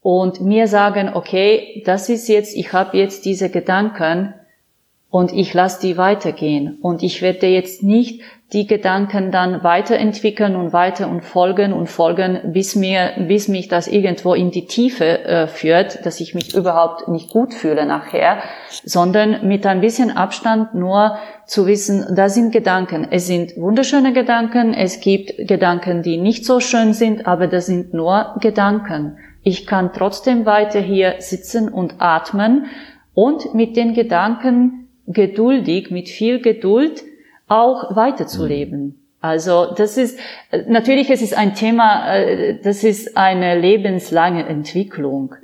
[0.00, 4.34] und mir sagen, okay, das ist jetzt, ich habe jetzt diese Gedanken
[5.10, 10.72] und ich lasse die weitergehen und ich werde jetzt nicht die Gedanken dann weiterentwickeln und
[10.72, 15.46] weiter und folgen und folgen, bis mir, bis mich das irgendwo in die Tiefe äh,
[15.46, 18.38] führt, dass ich mich überhaupt nicht gut fühle nachher,
[18.84, 23.06] sondern mit ein bisschen Abstand nur zu wissen, da sind Gedanken.
[23.10, 27.94] Es sind wunderschöne Gedanken, es gibt Gedanken, die nicht so schön sind, aber das sind
[27.94, 29.18] nur Gedanken.
[29.42, 32.66] Ich kann trotzdem weiter hier sitzen und atmen
[33.14, 34.79] und mit den Gedanken
[35.12, 37.02] geduldig, mit viel Geduld
[37.48, 38.80] auch weiterzuleben.
[38.80, 38.94] Mhm.
[39.20, 40.18] Also das ist
[40.66, 45.34] natürlich, es ist ein Thema, äh, das ist eine lebenslange Entwicklung.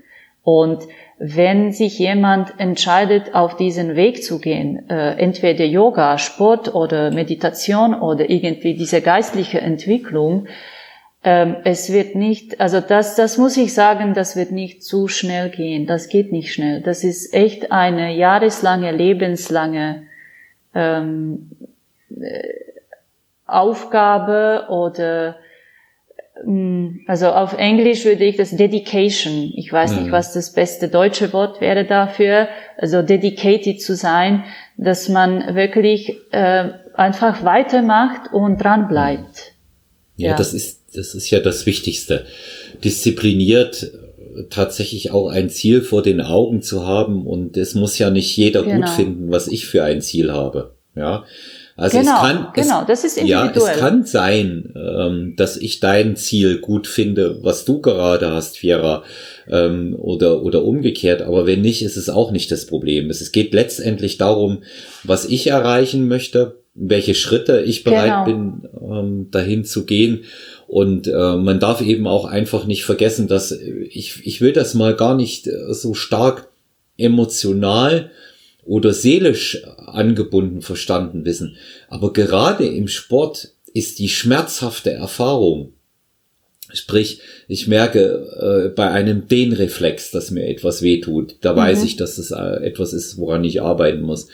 [0.43, 0.79] Und
[1.19, 7.95] wenn sich jemand entscheidet, auf diesen Weg zu gehen, äh, entweder Yoga, Sport oder Meditation
[7.95, 10.47] oder irgendwie diese geistliche Entwicklung,
[11.27, 15.51] ähm, es wird nicht, also das, das muss ich sagen, das wird nicht zu schnell
[15.51, 15.85] gehen.
[15.85, 16.83] Das geht nicht schnell.
[16.83, 20.05] Das ist echt eine jahreslange, lebenslange
[20.73, 21.51] ähm,
[22.11, 22.45] äh,
[23.45, 25.35] Aufgabe oder
[26.45, 29.53] mm, also auf Englisch würde ich das Dedication.
[29.57, 30.03] Ich weiß mhm.
[30.03, 32.47] nicht, was das beste deutsche Wort wäre dafür.
[32.79, 34.45] Also dedicated zu sein,
[34.77, 39.55] dass man wirklich äh, einfach weitermacht und dran bleibt.
[40.15, 42.25] Ja, ja, das ist das ist ja das Wichtigste.
[42.83, 43.93] Diszipliniert
[44.51, 48.63] tatsächlich auch ein Ziel vor den Augen zu haben und es muss ja nicht jeder
[48.63, 48.87] genau.
[48.87, 50.75] gut finden, was ich für ein Ziel habe.
[50.95, 51.25] Ja,
[51.77, 53.53] also genau, es kann, genau, es, das ist individuell.
[53.55, 58.57] Ja, es kann sein, ähm, dass ich dein Ziel gut finde, was du gerade hast,
[58.57, 59.05] Fiera,
[59.51, 61.21] ähm, oder, oder umgekehrt.
[61.21, 63.11] Aber wenn nicht, ist es auch nicht das Problem.
[63.11, 64.63] Es geht letztendlich darum,
[65.05, 68.25] was ich erreichen möchte, welche Schritte ich bereit genau.
[68.25, 70.25] bin, ähm, dahin zu gehen.
[70.67, 74.97] Und äh, man darf eben auch einfach nicht vergessen, dass ich, ich will das mal
[74.97, 76.49] gar nicht äh, so stark
[76.99, 78.11] emotional
[78.65, 81.57] oder seelisch angebunden verstanden wissen.
[81.89, 85.73] Aber gerade im Sport ist die schmerzhafte Erfahrung,
[86.73, 91.37] Sprich, ich merke äh, bei einem Dehnreflex, dass mir etwas wehtut.
[91.41, 91.59] Da mhm.
[91.59, 94.27] weiß ich, dass es äh, etwas ist, woran ich arbeiten muss.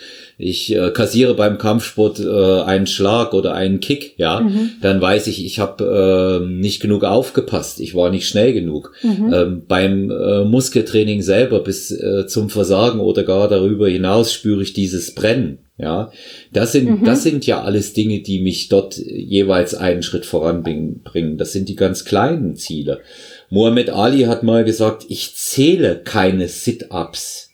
[0.42, 4.72] Ich äh, kassiere beim Kampfsport äh, einen Schlag oder einen Kick, ja, mhm.
[4.80, 7.80] dann weiß ich, ich habe äh, nicht genug aufgepasst.
[7.80, 8.92] Ich war nicht schnell genug.
[9.02, 9.32] Mhm.
[9.32, 14.72] Ähm, beim äh, Muskeltraining selber bis äh, zum Versagen oder gar darüber hinaus spüre ich
[14.72, 15.58] dieses Brennen.
[15.78, 16.12] Ja,
[16.52, 17.04] das sind, mhm.
[17.04, 21.38] das sind ja alles Dinge, die mich dort jeweils einen Schritt voranbringen.
[21.38, 23.00] Das sind die ganz kleinen Ziele.
[23.48, 27.51] Muhammad Ali hat mal gesagt, ich zähle keine Sit-ups.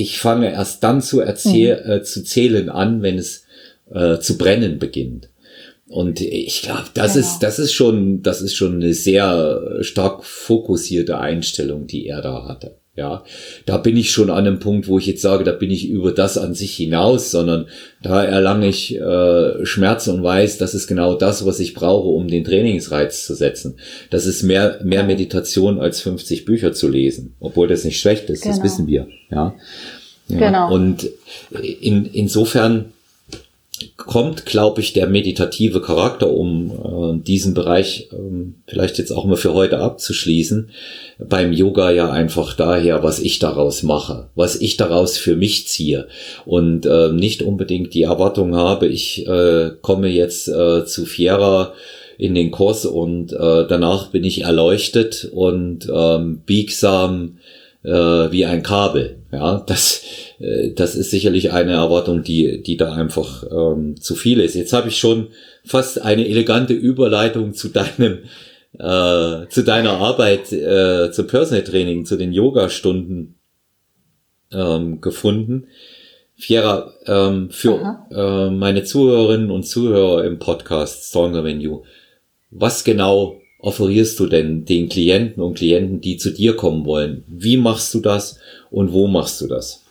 [0.00, 1.90] Ich fange erst dann zu, erzähl mhm.
[1.90, 3.44] äh, zu zählen an, wenn es
[3.92, 5.28] äh, zu brennen beginnt.
[5.88, 7.26] Und ich glaube, das genau.
[7.26, 12.46] ist, das ist schon, das ist schon eine sehr stark fokussierte Einstellung, die er da
[12.46, 12.76] hatte.
[12.98, 13.22] Ja,
[13.64, 16.10] da bin ich schon an einem Punkt, wo ich jetzt sage, da bin ich über
[16.10, 17.66] das an sich hinaus, sondern
[18.02, 22.26] da erlange ich äh, Schmerz und weiß, das ist genau das, was ich brauche, um
[22.26, 23.76] den Trainingsreiz zu setzen.
[24.10, 28.42] Das ist mehr mehr Meditation als 50 Bücher zu lesen, obwohl das nicht schlecht ist,
[28.42, 28.56] genau.
[28.56, 29.06] das wissen wir.
[29.30, 29.54] Ja,
[30.26, 30.38] ja.
[30.38, 30.74] genau.
[30.74, 31.08] Und
[31.80, 32.86] in, insofern
[33.96, 39.36] kommt, glaube ich, der meditative Charakter, um äh, diesen Bereich ähm, vielleicht jetzt auch mal
[39.36, 40.70] für heute abzuschließen,
[41.18, 46.08] beim Yoga ja einfach daher, was ich daraus mache, was ich daraus für mich ziehe.
[46.46, 51.72] Und äh, nicht unbedingt die Erwartung habe, ich äh, komme jetzt äh, zu Fiera
[52.18, 57.38] in den Kurs und äh, danach bin ich erleuchtet und ähm, biegsam
[57.88, 59.22] äh, wie ein Kabel.
[59.32, 60.02] Ja, das
[60.38, 64.54] äh, das ist sicherlich eine Erwartung, die, die da einfach ähm, zu viel ist.
[64.54, 65.28] Jetzt habe ich schon
[65.64, 68.18] fast eine elegante Überleitung zu deinem,
[68.78, 73.34] äh, zu deiner Arbeit, äh, zum Personal Training, zu den Yoga-Stunden
[74.52, 75.66] ähm, gefunden.
[76.40, 81.82] Fiera, ähm, für äh, meine Zuhörerinnen und Zuhörer im Podcast Stronger You,
[82.50, 87.24] was genau offerierst du denn den Klienten und Klienten, die zu dir kommen wollen?
[87.26, 88.38] Wie machst du das
[88.70, 89.84] und wo machst du das?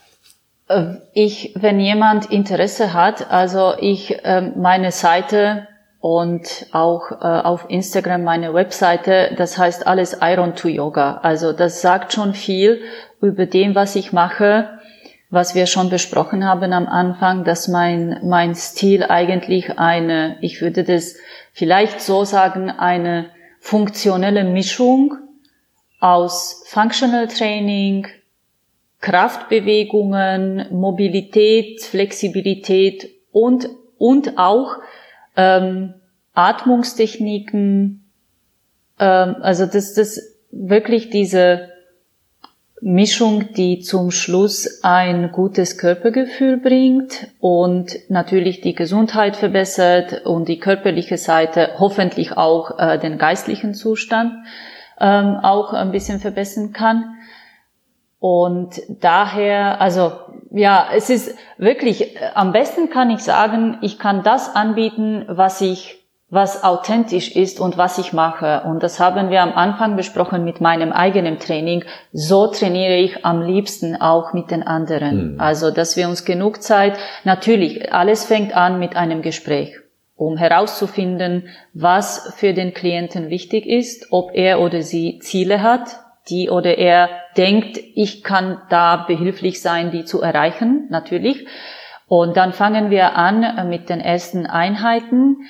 [0.68, 5.68] Äh, ich, wenn jemand Interesse hat, also ich ähm, meine Seite
[6.00, 11.18] und auch äh, auf Instagram meine Webseite, das heißt alles Iron to Yoga.
[11.22, 12.80] Also das sagt schon viel
[13.20, 14.68] über dem, was ich mache,
[15.30, 20.84] was wir schon besprochen haben am Anfang, dass mein, mein Stil eigentlich eine, ich würde
[20.84, 21.16] das
[21.52, 23.26] vielleicht so sagen, eine
[23.60, 25.16] funktionelle Mischung
[26.00, 28.06] aus Functional Training,
[29.00, 34.76] Kraftbewegungen, Mobilität, Flexibilität und, und auch
[35.36, 35.94] ähm,
[36.34, 38.04] Atmungstechniken.
[38.98, 41.70] Ähm, also das, das wirklich diese
[42.80, 50.60] Mischung, die zum Schluss ein gutes Körpergefühl bringt und natürlich die Gesundheit verbessert und die
[50.60, 54.32] körperliche Seite hoffentlich auch äh, den geistlichen Zustand
[55.00, 57.16] ähm, auch ein bisschen verbessern kann.
[58.20, 60.12] Und daher, also
[60.50, 65.60] ja, es ist wirklich, äh, am besten kann ich sagen, ich kann das anbieten, was
[65.60, 65.97] ich,
[66.30, 68.62] was authentisch ist und was ich mache.
[68.66, 71.84] Und das haben wir am Anfang besprochen mit meinem eigenen Training.
[72.12, 75.34] So trainiere ich am liebsten auch mit den anderen.
[75.34, 75.40] Mhm.
[75.40, 79.78] Also, dass wir uns genug Zeit, natürlich, alles fängt an mit einem Gespräch
[80.18, 86.50] um herauszufinden, was für den Klienten wichtig ist, ob er oder sie Ziele hat, die
[86.50, 91.46] oder er denkt, ich kann da behilflich sein, die zu erreichen, natürlich.
[92.08, 95.48] Und dann fangen wir an mit den ersten Einheiten.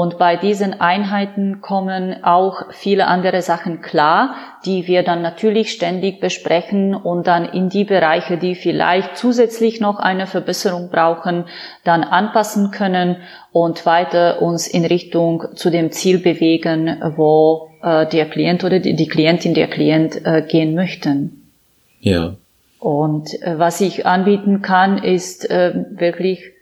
[0.00, 6.20] Und bei diesen Einheiten kommen auch viele andere Sachen klar, die wir dann natürlich ständig
[6.20, 11.46] besprechen und dann in die Bereiche, die vielleicht zusätzlich noch eine Verbesserung brauchen,
[11.82, 13.16] dann anpassen können
[13.50, 18.94] und weiter uns in Richtung zu dem Ziel bewegen, wo äh, der Klient oder die,
[18.94, 21.50] die Klientin, der Klient äh, gehen möchten.
[21.98, 22.36] Ja.
[22.78, 26.52] Und äh, was ich anbieten kann, ist äh, wirklich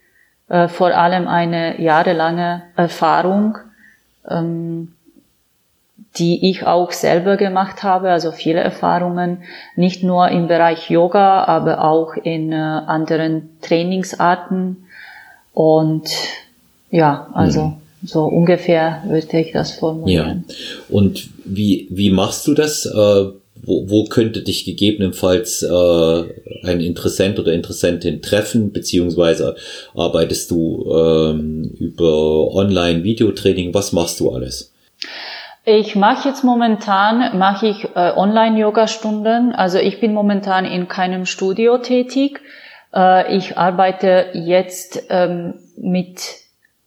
[0.48, 3.58] äh, vor allem eine jahrelange Erfahrung,
[4.28, 4.92] ähm,
[6.18, 9.42] die ich auch selber gemacht habe, also viele Erfahrungen,
[9.74, 14.86] nicht nur im Bereich Yoga, aber auch in äh, anderen Trainingsarten.
[15.52, 16.08] Und
[16.90, 17.76] ja, also mhm.
[18.04, 20.44] so ungefähr würde ich das formulieren.
[20.48, 20.54] Ja.
[20.88, 22.86] Und wie, wie machst du das?
[22.86, 26.24] Äh wo, wo könnte dich gegebenenfalls äh,
[26.64, 29.56] ein Interessent oder Interessentin treffen, beziehungsweise
[29.94, 33.74] arbeitest du ähm, über Online-Videotraining?
[33.74, 34.72] Was machst du alles?
[35.64, 39.52] Ich mache jetzt momentan mache ich äh, Online-Yoga-Stunden.
[39.52, 42.40] Also ich bin momentan in keinem Studio tätig.
[42.94, 46.20] Äh, ich arbeite jetzt ähm, mit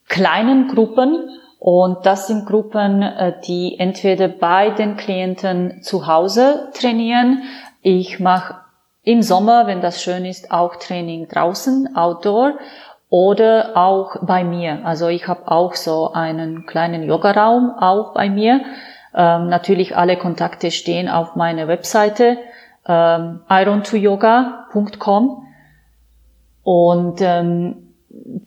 [0.07, 1.29] kleinen Gruppen
[1.59, 7.43] und das sind Gruppen, äh, die entweder bei den Klienten zu Hause trainieren.
[7.81, 8.55] Ich mache
[9.03, 12.53] im Sommer, wenn das schön ist, auch Training draußen, outdoor
[13.09, 14.85] oder auch bei mir.
[14.85, 18.61] Also ich habe auch so einen kleinen Yogaraum auch bei mir.
[19.13, 22.37] Ähm, natürlich alle Kontakte stehen auf meiner Webseite
[22.87, 25.45] ähm, iron2yoga.com
[26.63, 27.88] und ähm,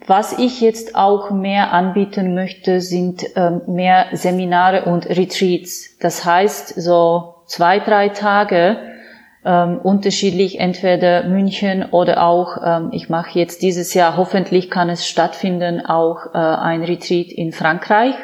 [0.07, 5.99] was ich jetzt auch mehr anbieten möchte, sind ähm, mehr Seminare und Retreats.
[5.99, 8.79] Das heißt, so zwei, drei Tage
[9.45, 15.07] ähm, unterschiedlich, entweder München oder auch, ähm, ich mache jetzt dieses Jahr, hoffentlich kann es
[15.07, 18.15] stattfinden, auch äh, ein Retreat in Frankreich,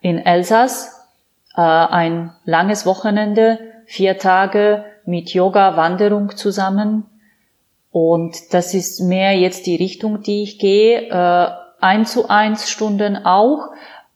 [0.00, 1.08] in Elsass,
[1.56, 7.04] äh, ein langes Wochenende, vier Tage, mit Yoga-Wanderung zusammen.
[7.92, 11.08] Und das ist mehr jetzt die Richtung, die ich gehe.
[11.10, 11.48] Äh,
[11.80, 13.68] ein zu eins Stunden auch,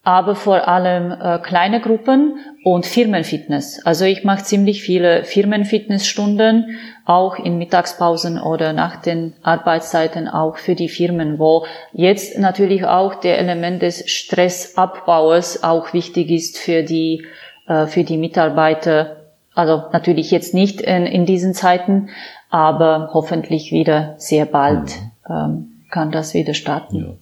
[0.03, 3.85] aber vor allem äh, kleine Gruppen und Firmenfitness.
[3.85, 10.77] Also ich mache ziemlich viele Firmenfitnessstunden, auch in Mittagspausen oder nach den Arbeitszeiten auch für
[10.77, 17.27] die Firmen, wo jetzt natürlich auch der Element des Stressabbaues auch wichtig ist für die,
[17.66, 19.16] äh, für die Mitarbeiter.
[19.57, 22.11] Also natürlich jetzt nicht in, in diesen Zeiten,
[22.57, 24.97] aber hoffentlich wieder sehr bald
[25.29, 25.35] mhm.
[25.35, 26.97] ähm, kann das wieder starten.
[26.97, 27.15] Ja.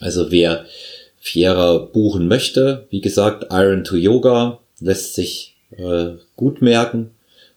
[0.00, 0.66] Also wer
[1.18, 7.12] Fiera buchen möchte, wie gesagt, Iron to Yoga lässt sich äh, gut merken.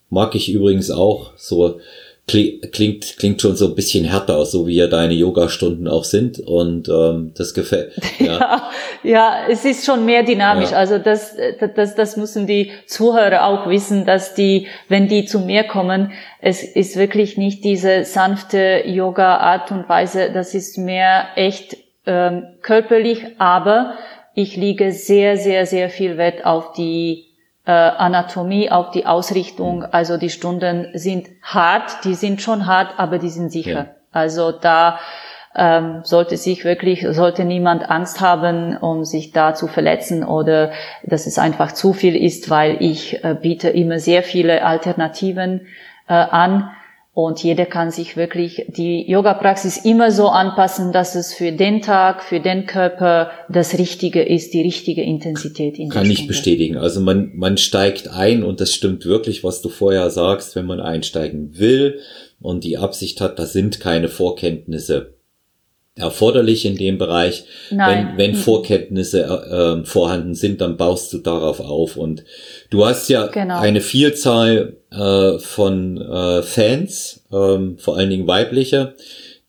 [0.09, 1.31] Mag ich übrigens auch.
[1.35, 1.81] So
[2.27, 6.39] klingt, klingt schon so ein bisschen härter aus, so wie ja deine Yoga-Stunden auch sind.
[6.39, 7.93] Und ähm, das gefällt.
[8.19, 8.39] Ja.
[8.39, 8.69] ja,
[9.03, 10.71] ja, es ist schon mehr dynamisch.
[10.71, 10.77] Ja.
[10.77, 11.35] Also das,
[11.75, 16.11] das, das müssen die Zuhörer auch wissen, dass die, wenn die zu mir kommen,
[16.41, 20.31] es ist wirklich nicht diese sanfte Yoga-Art und Weise.
[20.33, 23.93] Das ist mehr echt ähm, körperlich, aber
[24.33, 27.26] ich liege sehr, sehr, sehr viel Wert auf die
[27.67, 29.83] äh, Anatomie, auf die Ausrichtung.
[29.83, 33.71] Also die Stunden sind hart, die sind schon hart, aber die sind sicher.
[33.71, 33.85] Ja.
[34.13, 34.99] Also da
[35.53, 40.71] ähm, sollte sich wirklich, sollte niemand Angst haben, um sich da zu verletzen oder
[41.03, 45.67] dass es einfach zu viel ist, weil ich äh, biete immer sehr viele Alternativen
[46.07, 46.71] äh, an.
[47.17, 52.21] Und jeder kann sich wirklich die Yoga-Praxis immer so anpassen, dass es für den Tag,
[52.21, 55.79] für den Körper das Richtige ist, die richtige Intensität.
[55.79, 56.77] In kann ich bestätigen.
[56.77, 60.79] Also man, man steigt ein und das stimmt wirklich, was du vorher sagst, wenn man
[60.79, 62.01] einsteigen will
[62.39, 65.16] und die Absicht hat, da sind keine Vorkenntnisse
[65.97, 67.45] erforderlich in dem Bereich.
[67.71, 68.09] Nein.
[68.09, 68.35] Wenn, wenn mhm.
[68.35, 71.97] Vorkenntnisse äh, vorhanden sind, dann baust du darauf auf.
[71.97, 72.23] Und
[72.69, 73.59] du hast ja genau.
[73.59, 78.95] eine Vielzahl äh, von äh, Fans, ähm, vor allen Dingen weibliche,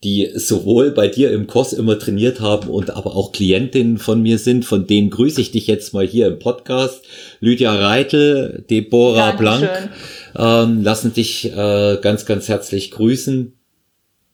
[0.03, 4.37] die sowohl bei dir im Kurs immer trainiert haben und aber auch Klientinnen von mir
[4.37, 4.63] sind.
[4.63, 7.03] Von denen grüße ich dich jetzt mal hier im Podcast.
[7.41, 9.67] Lydia Reitel, Deborah Dankeschön.
[9.67, 9.89] Blank
[10.37, 13.58] ähm, lassen dich äh, ganz, ganz herzlich grüßen.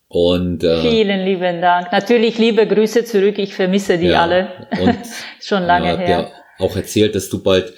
[0.08, 1.92] Und, äh, Vielen lieben Dank.
[1.92, 3.40] Natürlich liebe Grüße zurück.
[3.40, 4.48] Ich vermisse die ja, alle.
[4.82, 5.00] Und,
[5.42, 6.32] Schon lange ja, her.
[6.60, 7.74] auch erzählt, dass du bald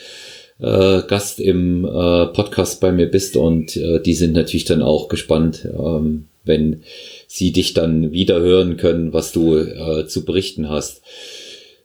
[0.59, 5.07] äh, Gast im äh, Podcast bei mir bist und äh, die sind natürlich dann auch
[5.07, 6.83] gespannt, ähm, wenn
[7.27, 11.01] sie dich dann wieder hören können, was du äh, zu berichten hast.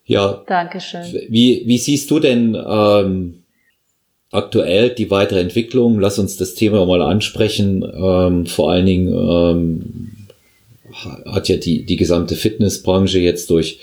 [0.05, 0.43] Ja.
[0.47, 1.03] Dankeschön.
[1.29, 3.43] Wie, wie siehst du denn ähm,
[4.31, 6.01] aktuell die weitere Entwicklung?
[6.01, 7.85] Lass uns das Thema mal ansprechen.
[7.85, 10.12] Ähm, vor allen Dingen ähm,
[10.93, 13.79] hat ja die, die gesamte Fitnessbranche jetzt durch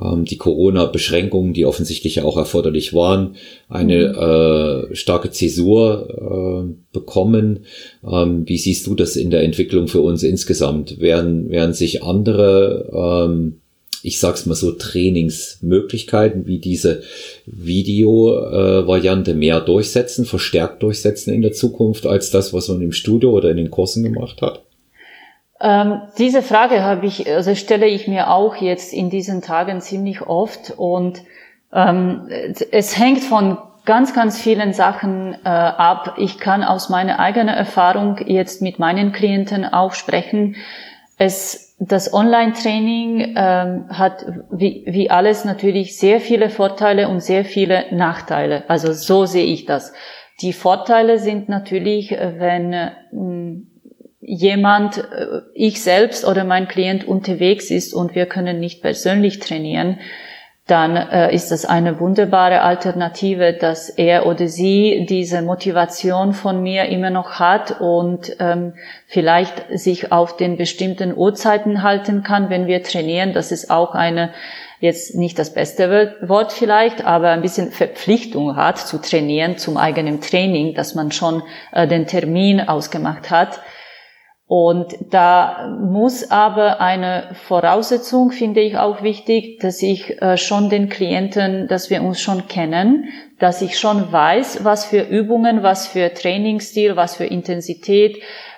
[0.00, 3.36] ähm, die Corona-Beschränkungen, die offensichtlich ja auch erforderlich waren,
[3.68, 4.92] eine mhm.
[4.92, 7.64] äh, starke Zäsur äh, bekommen.
[8.08, 11.00] Ähm, wie siehst du das in der Entwicklung für uns insgesamt?
[11.00, 13.60] Werden, werden sich andere, ähm,
[14.02, 17.02] ich sag's mal so, Trainingsmöglichkeiten wie diese
[17.46, 23.32] Video-Variante äh, mehr durchsetzen, verstärkt durchsetzen in der Zukunft als das, was man im Studio
[23.32, 24.62] oder in den Kursen gemacht hat?
[25.60, 30.22] Ähm, diese Frage habe ich, also stelle ich mir auch jetzt in diesen Tagen ziemlich
[30.22, 31.22] oft und
[31.72, 32.28] ähm,
[32.72, 36.14] es hängt von ganz, ganz vielen Sachen äh, ab.
[36.16, 40.56] Ich kann aus meiner eigenen Erfahrung jetzt mit meinen Klienten auch sprechen.
[41.18, 47.86] Es, das Online-Training ähm, hat wie, wie alles natürlich sehr viele Vorteile und sehr viele
[47.90, 48.64] Nachteile.
[48.68, 49.92] Also so sehe ich das.
[50.40, 52.92] Die Vorteile sind natürlich, wenn äh,
[54.20, 59.98] jemand, äh, ich selbst oder mein Klient unterwegs ist und wir können nicht persönlich trainieren,
[60.66, 66.84] dann äh, ist das eine wunderbare Alternative, dass er oder sie diese Motivation von mir
[66.84, 68.74] immer noch hat und ähm,
[69.06, 73.32] vielleicht sich auf den bestimmten Uhrzeiten halten kann, wenn wir trainieren.
[73.32, 74.30] Das ist auch eine
[74.78, 80.20] jetzt nicht das beste Wort vielleicht, aber ein bisschen Verpflichtung hat zu trainieren zum eigenen
[80.20, 81.42] Training, dass man schon
[81.72, 83.60] äh, den Termin ausgemacht hat.
[84.52, 90.88] Und da muss aber eine Voraussetzung, finde ich auch wichtig, dass ich äh, schon den
[90.88, 96.12] Klienten, dass wir uns schon kennen, dass ich schon weiß, was für Übungen, was für
[96.12, 98.16] Trainingsstil, was für Intensität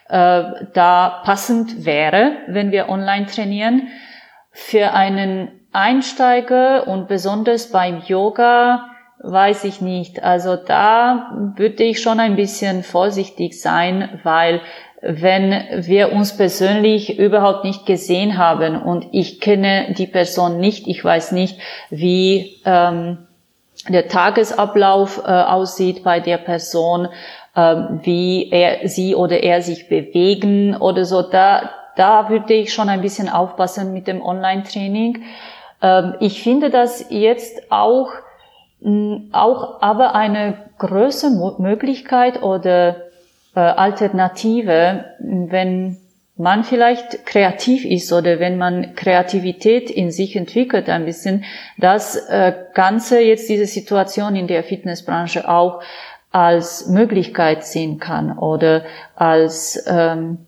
[0.09, 3.89] äh, da passend wäre, wenn wir online trainieren.
[4.51, 8.87] Für einen Einsteiger und besonders beim Yoga
[9.23, 10.23] weiß ich nicht.
[10.23, 14.63] Also da würde ich schon ein bisschen vorsichtig sein, weil
[15.03, 21.05] wenn wir uns persönlich überhaupt nicht gesehen haben und ich kenne die Person nicht, ich
[21.05, 21.59] weiß nicht,
[21.91, 23.19] wie ähm,
[23.89, 27.09] der Tagesablauf äh, aussieht bei der Person
[27.57, 31.23] ähm, wie er, sie oder er sich bewegen oder so.
[31.23, 35.23] Da, da würde ich schon ein bisschen aufpassen mit dem Online-Training.
[35.83, 38.11] Ähm, ich finde das jetzt auch,
[39.33, 43.12] auch aber eine größere Möglichkeit oder
[43.55, 45.99] äh, Alternative, wenn
[46.37, 51.45] man vielleicht kreativ ist oder wenn man Kreativität in sich entwickelt ein bisschen,
[51.79, 55.83] das äh, Ganze jetzt diese Situation in der Fitnessbranche auch
[56.31, 58.85] als Möglichkeit sehen kann oder
[59.15, 60.39] als ähm,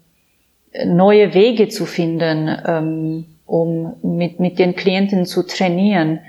[0.85, 6.21] neue Wege zu finden, ähm, um mit, mit den Klienten zu trainieren.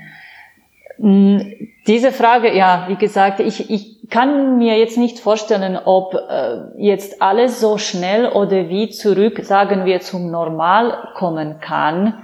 [0.98, 1.52] Hm,
[1.86, 7.22] diese Frage, ja, wie gesagt, ich, ich kann mir jetzt nicht vorstellen, ob äh, jetzt
[7.22, 12.22] alles so schnell oder wie zurück, sagen wir, zum Normal kommen kann.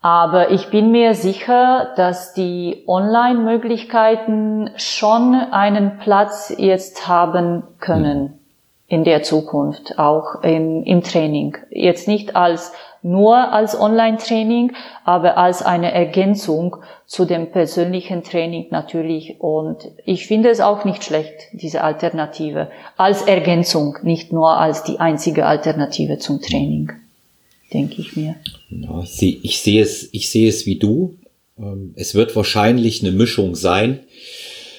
[0.00, 8.38] Aber ich bin mir sicher, dass die Online-Möglichkeiten schon einen Platz jetzt haben können
[8.86, 11.56] in der Zukunft, auch im, im Training.
[11.70, 12.74] Jetzt nicht als
[13.04, 14.72] nur als Online-Training,
[15.04, 16.76] aber als eine Ergänzung
[17.06, 19.36] zu dem persönlichen Training natürlich.
[19.40, 25.00] Und ich finde es auch nicht schlecht, diese Alternative, als Ergänzung, nicht nur als die
[25.00, 26.92] einzige Alternative zum Training,
[27.72, 28.36] denke ich mir.
[29.20, 31.14] Ich sehe es, ich sehe es wie du.
[31.58, 34.00] Ähm, es wird wahrscheinlich eine Mischung sein.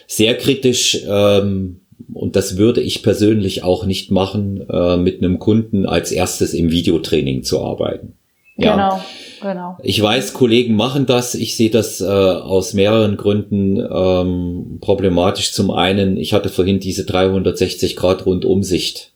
[0.07, 1.81] Sehr kritisch, ähm,
[2.13, 6.71] und das würde ich persönlich auch nicht machen, äh, mit einem Kunden als erstes im
[6.71, 8.13] Videotraining zu arbeiten.
[8.57, 8.73] Ja.
[8.73, 9.01] Genau,
[9.41, 9.77] genau.
[9.83, 11.35] Ich weiß, Kollegen machen das.
[11.35, 15.51] Ich sehe das äh, aus mehreren Gründen ähm, problematisch.
[15.51, 19.11] Zum einen, ich hatte vorhin diese 360 Grad Rundumsicht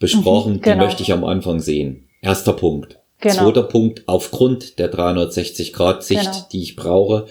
[0.00, 0.54] besprochen.
[0.54, 0.74] Mhm, genau.
[0.74, 2.08] Die möchte ich am Anfang sehen.
[2.20, 2.98] Erster Punkt.
[3.20, 3.34] Genau.
[3.34, 6.46] Zweiter Punkt, aufgrund der 360 Grad Sicht, genau.
[6.52, 7.26] die ich brauche,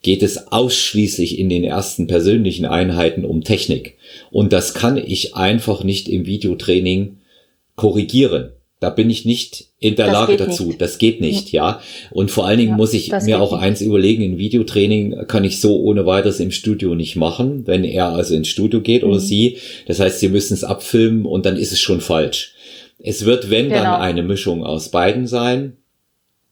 [0.00, 3.96] geht es ausschließlich in den ersten persönlichen Einheiten um Technik.
[4.30, 7.18] Und das kann ich einfach nicht im Videotraining
[7.74, 8.52] korrigieren.
[8.78, 10.66] Da bin ich nicht in der das Lage dazu.
[10.66, 10.80] Nicht.
[10.80, 11.80] Das geht nicht, ja.
[12.10, 13.62] Und vor allen Dingen ja, muss ich mir auch nicht.
[13.62, 18.08] eins überlegen, ein Videotraining kann ich so ohne weiteres im Studio nicht machen, wenn er
[18.08, 19.10] also ins Studio geht mhm.
[19.10, 19.58] oder sie.
[19.86, 22.54] Das heißt, sie müssen es abfilmen und dann ist es schon falsch.
[23.02, 23.82] Es wird, wenn genau.
[23.82, 25.76] dann eine Mischung aus beiden sein.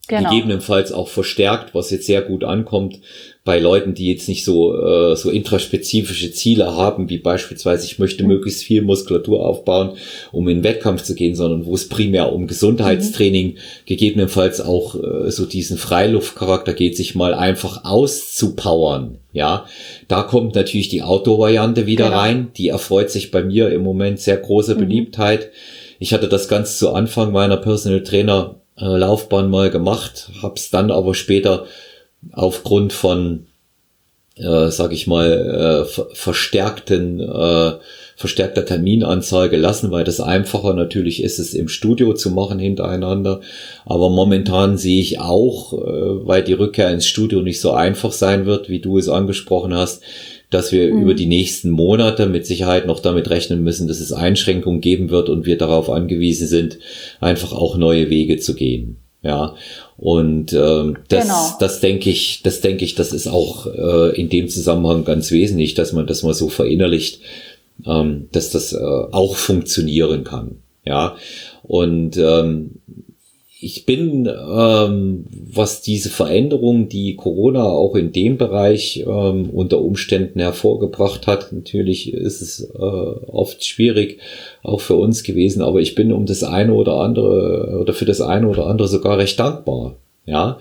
[0.08, 0.30] Genau.
[0.30, 2.98] Gegebenenfalls auch verstärkt, was jetzt sehr gut ankommt,
[3.44, 8.24] bei Leuten, die jetzt nicht so, äh, so intraspezifische Ziele haben, wie beispielsweise, ich möchte
[8.24, 8.30] mhm.
[8.30, 9.92] möglichst viel Muskulatur aufbauen,
[10.32, 13.58] um in den Wettkampf zu gehen, sondern wo es primär um Gesundheitstraining, mhm.
[13.86, 19.18] gegebenenfalls auch äh, so diesen Freiluftcharakter geht, sich mal einfach auszupowern.
[19.32, 19.66] Ja,
[20.08, 22.18] da kommt natürlich die Outdoor-Variante wieder genau.
[22.18, 22.48] rein.
[22.56, 24.80] Die erfreut sich bei mir im Moment sehr große mhm.
[24.80, 25.50] Beliebtheit.
[26.02, 30.90] Ich hatte das ganz zu Anfang meiner Personal Trainer äh, Laufbahn mal gemacht, hab's dann
[30.90, 31.66] aber später
[32.32, 33.46] aufgrund von,
[34.36, 37.72] äh, sag ich mal, äh, verstärkten, äh,
[38.16, 43.42] verstärkter Terminanzahl gelassen, weil das einfacher natürlich ist, es im Studio zu machen hintereinander.
[43.84, 48.46] Aber momentan sehe ich auch, äh, weil die Rückkehr ins Studio nicht so einfach sein
[48.46, 50.02] wird, wie du es angesprochen hast,
[50.50, 51.02] dass wir mhm.
[51.02, 55.28] über die nächsten Monate mit Sicherheit noch damit rechnen müssen, dass es Einschränkungen geben wird
[55.28, 56.78] und wir darauf angewiesen sind,
[57.20, 58.96] einfach auch neue Wege zu gehen.
[59.22, 59.54] Ja,
[59.98, 61.56] und ähm, das, genau.
[61.60, 65.74] das denke ich, das denke ich, das ist auch äh, in dem Zusammenhang ganz wesentlich,
[65.74, 67.20] dass man das mal so verinnerlicht,
[67.86, 70.62] ähm, dass das äh, auch funktionieren kann.
[70.86, 71.16] Ja,
[71.62, 72.80] und ähm,
[73.62, 80.40] ich bin, ähm, was diese Veränderung, die Corona auch in dem Bereich ähm, unter Umständen
[80.40, 84.18] hervorgebracht hat, natürlich ist es äh, oft schwierig,
[84.62, 88.22] auch für uns gewesen, aber ich bin um das eine oder andere oder für das
[88.22, 89.96] eine oder andere sogar recht dankbar.
[90.26, 90.58] Ja,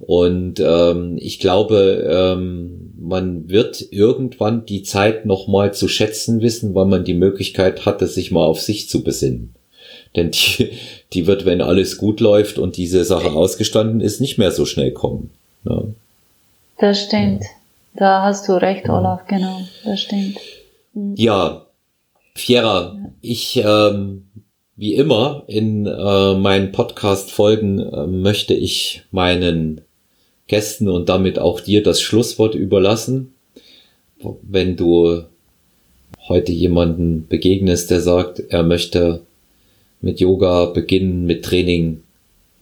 [0.00, 6.86] und ähm, ich glaube, ähm, man wird irgendwann die Zeit nochmal zu schätzen wissen, weil
[6.86, 9.54] man die Möglichkeit hatte, sich mal auf sich zu besinnen.
[10.16, 10.72] Denn die,
[11.12, 14.92] die wird, wenn alles gut läuft und diese Sache ausgestanden ist, nicht mehr so schnell
[14.92, 15.30] kommen.
[15.64, 15.82] Ja.
[16.78, 17.42] Das stimmt.
[17.42, 17.48] Ja.
[17.94, 19.60] Da hast du recht, Olaf, genau.
[19.84, 20.38] Das stimmt.
[20.92, 21.14] Mhm.
[21.16, 21.66] Ja,
[22.34, 24.26] Fiera, ich, ähm,
[24.76, 29.80] wie immer in äh, meinen Podcast-Folgen äh, möchte ich meinen
[30.46, 33.34] Gästen und damit auch dir das Schlusswort überlassen.
[34.42, 35.22] Wenn du
[36.28, 39.22] heute jemanden begegnest, der sagt, er möchte
[40.06, 42.02] mit Yoga beginnen, mit Training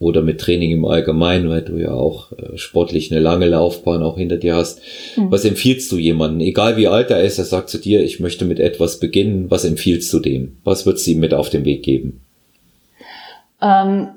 [0.00, 4.18] oder mit Training im Allgemeinen, weil du ja auch äh, sportlich eine lange Laufbahn auch
[4.18, 4.80] hinter dir hast.
[5.16, 5.30] Mhm.
[5.30, 6.40] Was empfiehlst du jemandem?
[6.40, 9.50] Egal wie alt er ist, er sagt zu dir, ich möchte mit etwas beginnen.
[9.50, 10.56] Was empfiehlst du dem?
[10.64, 12.20] Was würdest du ihm mit auf den Weg geben?
[13.62, 14.08] Ähm,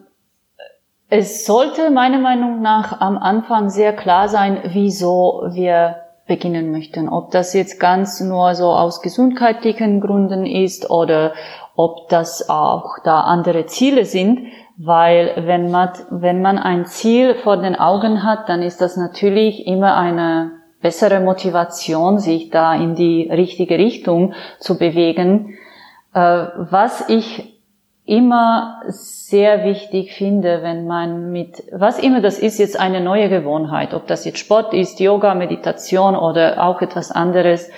[1.10, 5.98] es sollte meiner Meinung nach am Anfang sehr klar sein, wieso wir
[6.28, 7.10] beginnen möchten.
[7.10, 11.34] Ob das jetzt ganz nur so aus gesundheitlichen Gründen ist oder
[11.76, 14.48] ob das auch da andere Ziele sind,
[14.78, 19.66] weil wenn man, wenn man ein Ziel vor den Augen hat, dann ist das natürlich
[19.66, 20.52] immer eine
[20.82, 25.58] bessere Motivation, sich da in die richtige Richtung zu bewegen.
[26.14, 27.57] Äh, was ich
[28.08, 33.94] immer sehr wichtig finde, wenn man mit, was immer das ist, jetzt eine neue Gewohnheit,
[33.94, 37.70] ob das jetzt Sport ist, Yoga, Meditation oder auch etwas anderes,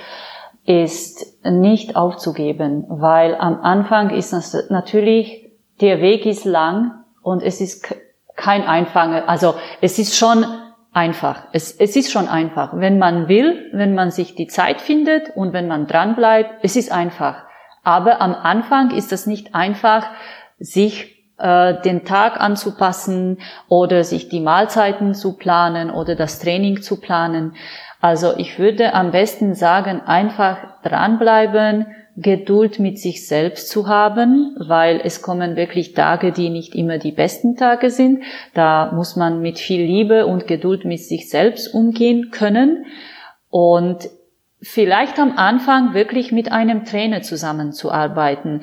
[0.65, 5.49] ist nicht aufzugeben, weil am Anfang ist das natürlich,
[5.81, 7.91] der Weg ist lang und es ist
[8.35, 10.45] kein Einfanger, also es ist schon
[10.93, 11.47] einfach.
[11.53, 12.73] Es, es ist schon einfach.
[12.75, 16.75] Wenn man will, wenn man sich die Zeit findet und wenn man dran bleibt, es
[16.75, 17.48] ist einfach.
[17.83, 20.05] Aber am Anfang ist es nicht einfach,
[20.59, 26.99] sich äh, den Tag anzupassen oder sich die Mahlzeiten zu planen oder das Training zu
[26.99, 27.53] planen.
[28.01, 31.87] Also ich würde am besten sagen, einfach dranbleiben,
[32.21, 37.13] Geduld mit sich selbst zu haben, weil es kommen wirklich Tage, die nicht immer die
[37.13, 38.23] besten Tage sind.
[38.53, 42.85] Da muss man mit viel Liebe und Geduld mit sich selbst umgehen können.
[43.49, 44.09] Und
[44.61, 48.61] vielleicht am Anfang wirklich mit einem Trainer zusammenzuarbeiten.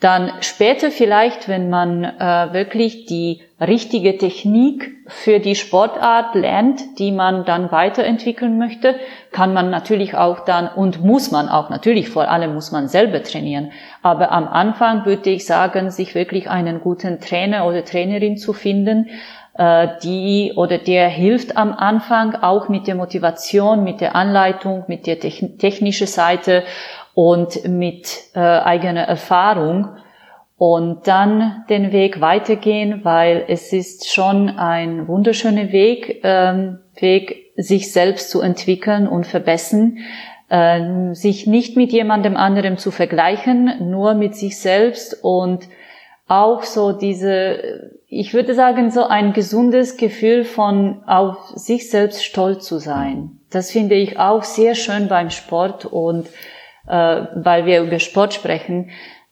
[0.00, 7.10] Dann später vielleicht, wenn man äh, wirklich die richtige Technik für die Sportart lernt, die
[7.10, 8.94] man dann weiterentwickeln möchte,
[9.32, 13.24] kann man natürlich auch dann und muss man auch natürlich vor allem muss man selber
[13.24, 13.72] trainieren.
[14.00, 19.08] Aber am Anfang würde ich sagen, sich wirklich einen guten Trainer oder Trainerin zu finden,
[19.58, 25.18] die oder der hilft am Anfang auch mit der Motivation, mit der Anleitung, mit der
[25.18, 26.62] technischen Seite
[27.14, 29.96] und mit äh, eigener Erfahrung.
[30.56, 37.92] Und dann den Weg weitergehen, weil es ist schon ein wunderschöner Weg, ähm, Weg sich
[37.92, 39.98] selbst zu entwickeln und verbessern,
[40.48, 45.68] äh, sich nicht mit jemandem anderem zu vergleichen, nur mit sich selbst und
[46.28, 52.64] auch so diese, ich würde sagen, so ein gesundes Gefühl von auf sich selbst stolz
[52.66, 53.38] zu sein.
[53.50, 56.26] Das finde ich auch sehr schön beim Sport und
[56.86, 58.90] äh, weil wir über Sport sprechen,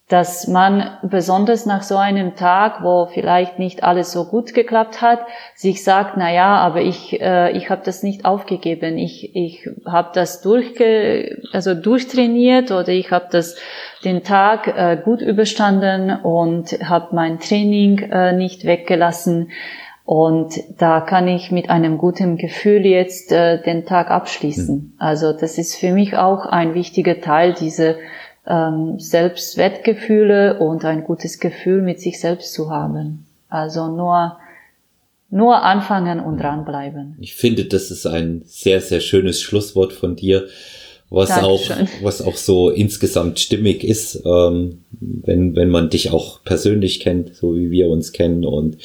[0.09, 5.19] dass man besonders nach so einem Tag, wo vielleicht nicht alles so gut geklappt hat,
[5.57, 10.11] sich sagt, na ja, aber ich äh, ich habe das nicht aufgegeben, ich ich habe
[10.15, 13.57] das durchge also durchtrainiert oder ich habe das
[14.05, 19.51] den Tag äh, gut überstanden und habe mein Training äh, nicht weggelassen
[20.07, 24.77] und da kann ich mit einem guten Gefühl jetzt äh, den Tag abschließen.
[24.77, 24.93] Mhm.
[24.99, 27.97] Also das ist für mich auch ein wichtiger Teil diese
[28.47, 33.27] ähm, Selbstwertgefühle und ein gutes Gefühl mit sich selbst zu haben.
[33.48, 34.39] Also nur
[35.28, 37.16] nur anfangen und dranbleiben.
[37.20, 40.47] Ich finde, das ist ein sehr, sehr schönes Schlusswort von dir,
[41.10, 41.60] was auch,
[42.02, 47.56] was auch so insgesamt stimmig ist, ähm, wenn, wenn man dich auch persönlich kennt, so
[47.56, 48.78] wie wir uns kennen und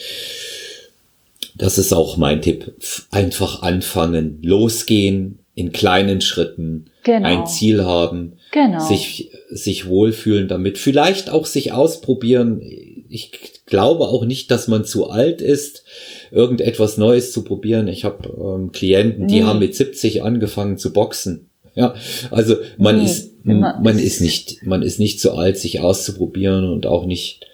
[1.56, 2.74] das ist auch mein Tipp.
[3.12, 7.28] Einfach anfangen, losgehen, in kleinen Schritten, genau.
[7.28, 8.80] ein Ziel haben, genau.
[8.80, 12.62] sich, sich wohlfühlen damit, vielleicht auch sich ausprobieren.
[13.10, 13.32] Ich
[13.66, 15.84] glaube auch nicht, dass man zu alt ist,
[16.32, 17.88] irgendetwas Neues zu probieren.
[17.88, 19.44] Ich habe ähm, Klienten, die nee.
[19.44, 21.50] haben mit 70 angefangen zu boxen.
[21.76, 21.94] Ja,
[22.32, 26.86] also man nee, ist man ist nicht man ist nicht zu alt, sich auszuprobieren und
[26.86, 27.46] auch nicht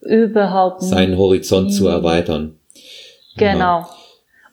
[0.00, 1.74] überhaupt seinen Horizont nee.
[1.74, 2.54] zu erweitern.
[3.36, 3.80] Genau.
[3.80, 3.97] Ja.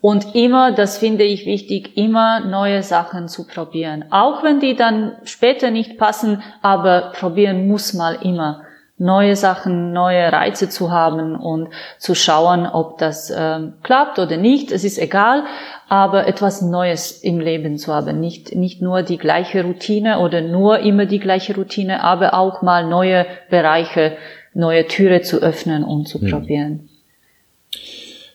[0.06, 4.06] Und immer, das finde ich wichtig, immer neue Sachen zu probieren.
[4.11, 8.61] Auch wenn die dann später nicht passen, aber probieren muss mal immer.
[8.99, 14.72] Neue Sachen, neue Reize zu haben und zu schauen, ob das ähm, klappt oder nicht.
[14.72, 15.45] Es ist egal,
[15.90, 18.19] aber etwas Neues im Leben zu haben.
[18.19, 22.88] Nicht, nicht nur die gleiche Routine oder nur immer die gleiche Routine, aber auch mal
[22.88, 24.18] neue Bereiche,
[24.53, 26.30] neue Türe zu öffnen und zu hm.
[26.30, 26.90] probieren.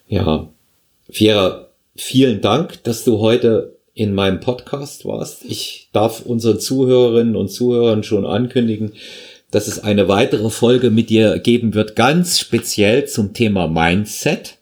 [0.08, 0.48] Ja,
[1.10, 5.44] Fiera, vielen Dank, dass du heute in meinem Podcast warst.
[5.44, 8.92] Ich darf unseren Zuhörerinnen und Zuhörern schon ankündigen,
[9.50, 14.58] dass es eine weitere Folge mit dir geben wird, ganz speziell zum Thema Mindset.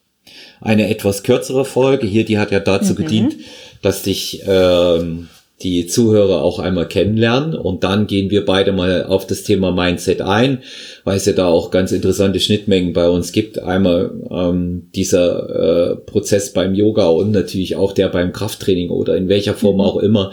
[0.61, 2.97] Eine etwas kürzere Folge hier, die hat ja dazu mhm.
[2.97, 3.37] gedient,
[3.83, 5.29] dass dich ähm,
[5.62, 10.20] die Zuhörer auch einmal kennenlernen und dann gehen wir beide mal auf das Thema Mindset
[10.20, 10.62] ein,
[11.02, 13.59] weil es ja da auch ganz interessante Schnittmengen bei uns gibt.
[13.59, 19.28] Einmal ähm, dieser äh, Prozess beim Yoga und natürlich auch der beim Krafttraining oder in
[19.28, 19.80] welcher Form mhm.
[19.82, 20.32] auch immer.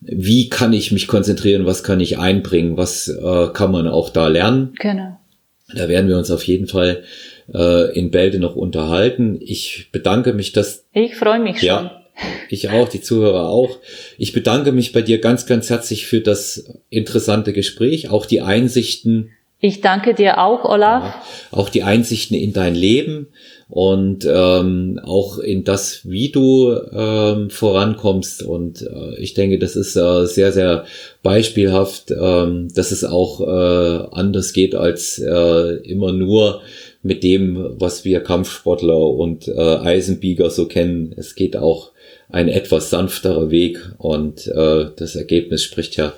[0.00, 1.64] Wie kann ich mich konzentrieren?
[1.64, 2.76] Was kann ich einbringen?
[2.76, 4.74] Was äh, kann man auch da lernen?
[4.78, 5.16] Genau.
[5.74, 7.02] Da werden wir uns auf jeden Fall
[7.52, 9.38] äh, in Bälde noch unterhalten.
[9.40, 11.66] Ich bedanke mich, dass ich freue mich schon.
[11.66, 12.02] Ja,
[12.48, 13.78] Ich auch, die Zuhörer auch.
[14.18, 19.30] Ich bedanke mich bei dir ganz, ganz herzlich für das interessante Gespräch, auch die Einsichten.
[19.58, 21.02] Ich danke dir auch, Olaf.
[21.04, 21.22] Ja,
[21.58, 23.28] auch die Einsichten in dein Leben
[23.68, 28.42] und ähm, auch in das, wie du ähm, vorankommst.
[28.42, 30.84] Und äh, ich denke, das ist äh, sehr, sehr
[31.22, 36.60] beispielhaft, ähm, dass es auch äh, anders geht als äh, immer nur
[37.02, 41.14] mit dem, was wir Kampfsportler und äh, Eisenbieger so kennen.
[41.16, 41.92] Es geht auch
[42.28, 46.12] ein etwas sanfterer Weg und äh, das Ergebnis spricht ja,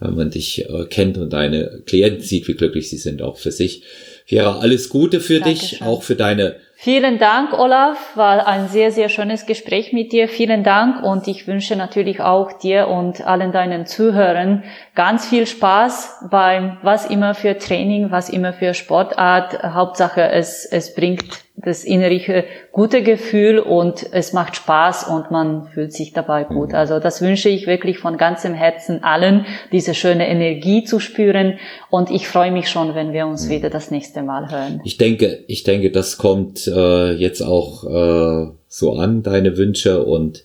[0.00, 3.52] wenn man dich äh, kennt und deine Klienten sieht, wie glücklich sie sind, auch für
[3.52, 3.82] sich.
[4.26, 5.78] Fiera, alles Gute für Dankeschön.
[5.78, 8.14] dich, auch für deine Vielen Dank, Olaf.
[8.14, 10.28] War ein sehr, sehr schönes Gespräch mit dir.
[10.28, 14.64] Vielen Dank und ich wünsche natürlich auch dir und allen deinen Zuhörern
[14.94, 19.62] ganz viel Spaß beim was immer für Training, was immer für Sportart.
[19.62, 21.24] Hauptsache es, es bringt
[21.56, 26.70] das innerliche gute Gefühl und es macht Spaß und man fühlt sich dabei gut.
[26.70, 26.74] Mhm.
[26.74, 31.58] Also das wünsche ich wirklich von ganzem Herzen allen, diese schöne Energie zu spüren
[31.90, 33.50] und ich freue mich schon, wenn wir uns mhm.
[33.50, 34.80] wieder das nächste Mal hören.
[34.84, 40.42] Ich denke, ich denke, das kommt äh, jetzt auch äh, so an, deine Wünsche und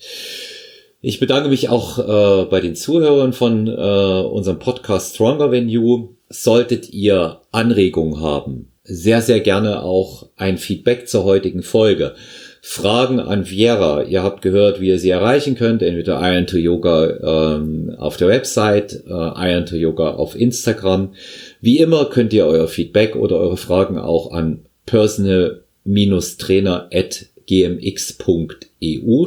[1.02, 6.10] ich bedanke mich auch äh, bei den Zuhörern von äh, unserem Podcast Stronger Than You.
[6.32, 12.14] Solltet ihr Anregungen haben, sehr, sehr gerne auch ein Feedback zur heutigen Folge.
[12.62, 14.04] Fragen an Viera.
[14.04, 15.82] Ihr habt gehört, wie ihr sie erreichen könnt.
[15.82, 21.14] Entweder Iron to Yoga ähm, auf der Website, äh, Iron to Yoga auf Instagram.
[21.62, 29.26] Wie immer könnt ihr euer Feedback oder eure Fragen auch an personal-trainer at gmx.eu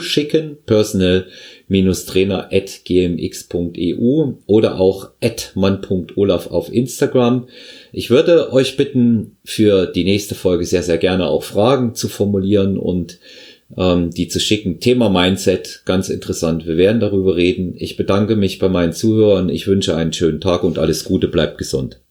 [1.72, 5.10] personal-trainer.gmx.eu oder auch
[5.54, 7.48] man.olaf auf Instagram.
[7.92, 12.76] Ich würde euch bitten, für die nächste Folge sehr, sehr gerne auch Fragen zu formulieren
[12.76, 13.18] und
[13.76, 14.80] ähm, die zu schicken.
[14.80, 16.66] Thema Mindset, ganz interessant.
[16.66, 17.74] Wir werden darüber reden.
[17.76, 19.48] Ich bedanke mich bei meinen Zuhörern.
[19.48, 21.28] Ich wünsche einen schönen Tag und alles Gute.
[21.28, 22.01] Bleibt gesund.